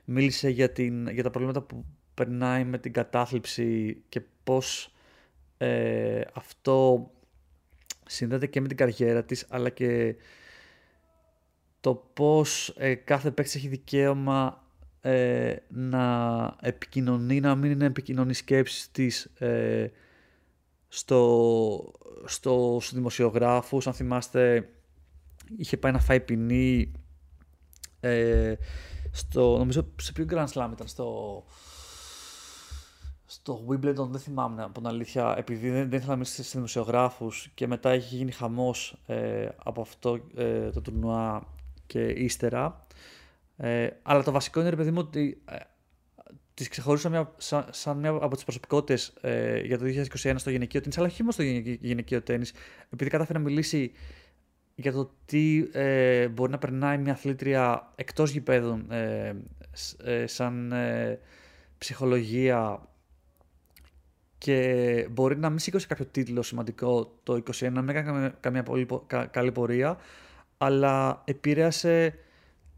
[0.04, 1.84] μίλησε για, την, για τα προβλήματα που
[2.14, 4.94] περνάει με την κατάθλιψη και πώς
[5.58, 7.10] ε, αυτό
[8.06, 10.16] συνδέεται και με την καριέρα της αλλά και
[11.80, 14.64] το πώς ε, κάθε παίκτης έχει δικαίωμα
[15.00, 19.90] ε, να επικοινωνεί, να μην είναι επικοινωνεί σκέψεις της ε,
[20.88, 21.92] στο,
[22.24, 23.86] στο, στο δημοσιογράφους.
[23.86, 24.68] Αν θυμάστε,
[25.56, 26.92] είχε πάει να φάει ποινή
[28.00, 28.54] ε,
[29.10, 31.44] στο, νομίζω σε ποιο Grand Slam ήταν, στο,
[33.26, 37.50] στο Wimbledon, δεν θυμάμαι από την αλήθεια, επειδή δεν, δεν ήθελα να μιλήσει σε δημοσιογράφους
[37.54, 41.46] και μετά έχει γίνει χαμός ε, από αυτό ε, το τουρνουά
[41.86, 42.86] και ύστερα.
[43.56, 45.56] Ε, αλλά το βασικό είναι, ρε παιδί μου, ότι ε,
[46.54, 49.84] τις ξεχωρίσω μια, σαν, σαν, μια από τις προσωπικότητες ε, για το
[50.22, 51.42] 2021 στο γυναικείο τέννη, αλλά όχι μόνο στο
[51.86, 52.46] γυναικείο τέννη,
[52.90, 53.92] επειδή κατάφερε να μιλήσει
[54.76, 59.34] για το τι ε, μπορεί να περνάει μια αθλήτρια εκτός γηπέδων ε,
[60.04, 60.74] ε, σαν
[61.78, 62.88] ψυχολογία
[64.38, 68.86] και μπορεί να μην σήκωσε κάποιο τίτλο σημαντικό το 2021, να μην έκανε καμία πολύ
[69.30, 69.98] καλή πορεία,
[70.58, 72.14] αλλά επηρέασε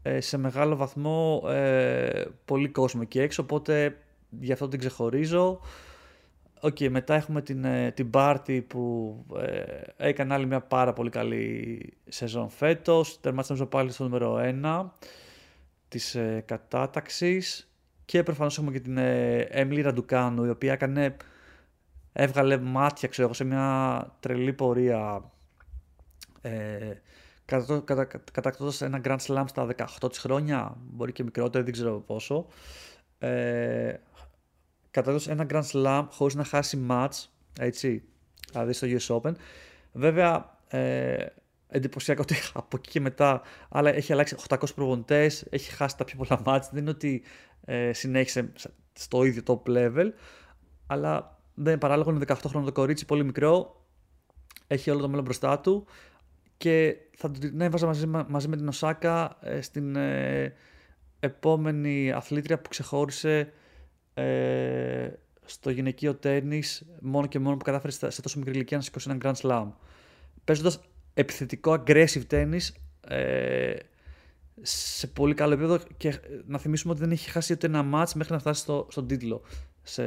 [0.01, 3.97] ε, σε μεγάλο βαθμό ε, πολύ κόσμο εκεί έξω, οπότε
[4.39, 5.59] γι' αυτό την ξεχωρίζω.
[6.61, 11.09] OK, okay, μετά έχουμε την, ε, την Barty που ε, έκανε άλλη μια πάρα πολύ
[11.09, 13.19] καλή σεζόν φέτος.
[13.19, 14.85] Τερμάτισε πάλι στο νούμερο 1
[15.87, 17.71] της ε, κατάταξης.
[18.05, 21.17] Και προφανώς έχουμε και την ε, Emily Ραντουκάνου, η οποία έκανε,
[22.13, 25.31] έβγαλε μάτια ξέρω, σε μια τρελή πορεία
[26.41, 26.93] ε,
[28.31, 29.67] κατακτώντας ένα Grand Slam στα
[30.01, 32.45] 18 της χρόνια, μπορεί και μικρότερο, δεν ξέρω πόσο.
[33.19, 33.93] Ε,
[34.91, 37.25] κατακτώντας ένα Grand Slam χωρίς να χάσει match,
[37.59, 38.03] έτσι,
[38.51, 39.33] δηλαδή στο US Open.
[39.91, 41.25] Βέβαια, ε,
[41.67, 46.17] εντυπωσιακό ότι από εκεί και μετά αλλά έχει αλλάξει 800 προπονητές, έχει χάσει τα πιο
[46.17, 47.23] πολλά match, δεν είναι ότι
[47.65, 48.51] ε, συνέχισε
[48.93, 50.09] στο ίδιο top level,
[50.87, 53.85] αλλά δεν είναι παράλογο, είναι 18 χρόνια το κορίτσι, πολύ μικρό,
[54.67, 55.85] έχει όλο το μέλλον μπροστά του
[56.57, 60.53] και θα την έβαζα μαζί, μαζί με την Οσάκα ε, στην ε,
[61.19, 63.53] επόμενη αθλήτρια που ξεχώρισε
[64.19, 69.09] ε, στο γυναικείο τέννις μόνο και μόνο που κατάφερε σε τόσο μικρή ηλικία να σηκώσει
[69.09, 69.67] έναν Grand Slam.
[70.43, 70.79] Παίζοντας
[71.13, 72.67] επιθετικό aggressive tennis
[73.07, 73.75] ε,
[74.61, 78.33] σε πολύ καλό επίπεδο και να θυμίσουμε ότι δεν έχει χάσει ούτε ένα match μέχρι
[78.33, 79.41] να φτάσει στο, στον τίτλο.
[79.81, 80.03] Σε,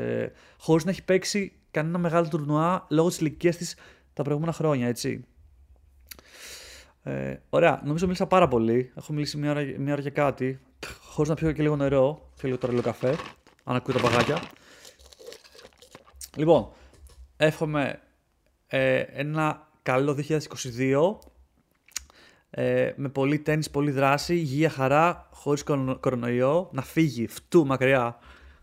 [0.58, 3.76] χωρίς να έχει παίξει κανένα μεγάλο τουρνουά λόγω της ηλικίας της
[4.12, 5.24] τα προηγούμενα χρόνια, έτσι.
[7.02, 8.92] Ε, ωραία, νομίζω μίλησα πάρα πολύ.
[8.94, 10.60] Έχω μιλήσει μια ώρα, μια ώρα και κάτι.
[11.00, 12.30] Χωρίς να πιω και λίγο νερό.
[12.36, 13.16] Πιω λίγο τώρα λίγο καφέ.
[13.64, 14.42] Αν ακούει τα παγάκια.
[16.36, 16.72] Λοιπόν,
[17.36, 18.00] εύχομαι
[18.66, 20.16] ε, ένα καλό
[20.78, 21.30] 2022
[22.50, 25.64] ε, με πολύ τέννις, πολύ δράση, υγεία, χαρά, χωρίς
[26.00, 28.18] κορονοϊό, να φύγει φτού μακριά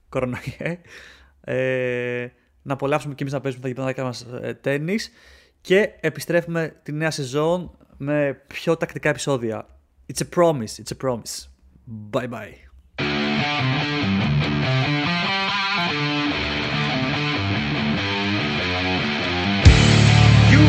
[0.09, 0.81] κορονοϊέ,
[1.41, 2.27] ε,
[2.61, 5.11] να απολαύσουμε και εμείς να παίζουμε τα γηπεδάκια μας ε, τέννις
[5.61, 9.67] και επιστρέφουμε τη νέα σεζόν με πιο τακτικά επεισόδια.
[10.13, 11.47] It's a promise, it's a promise.
[12.11, 12.68] Bye bye.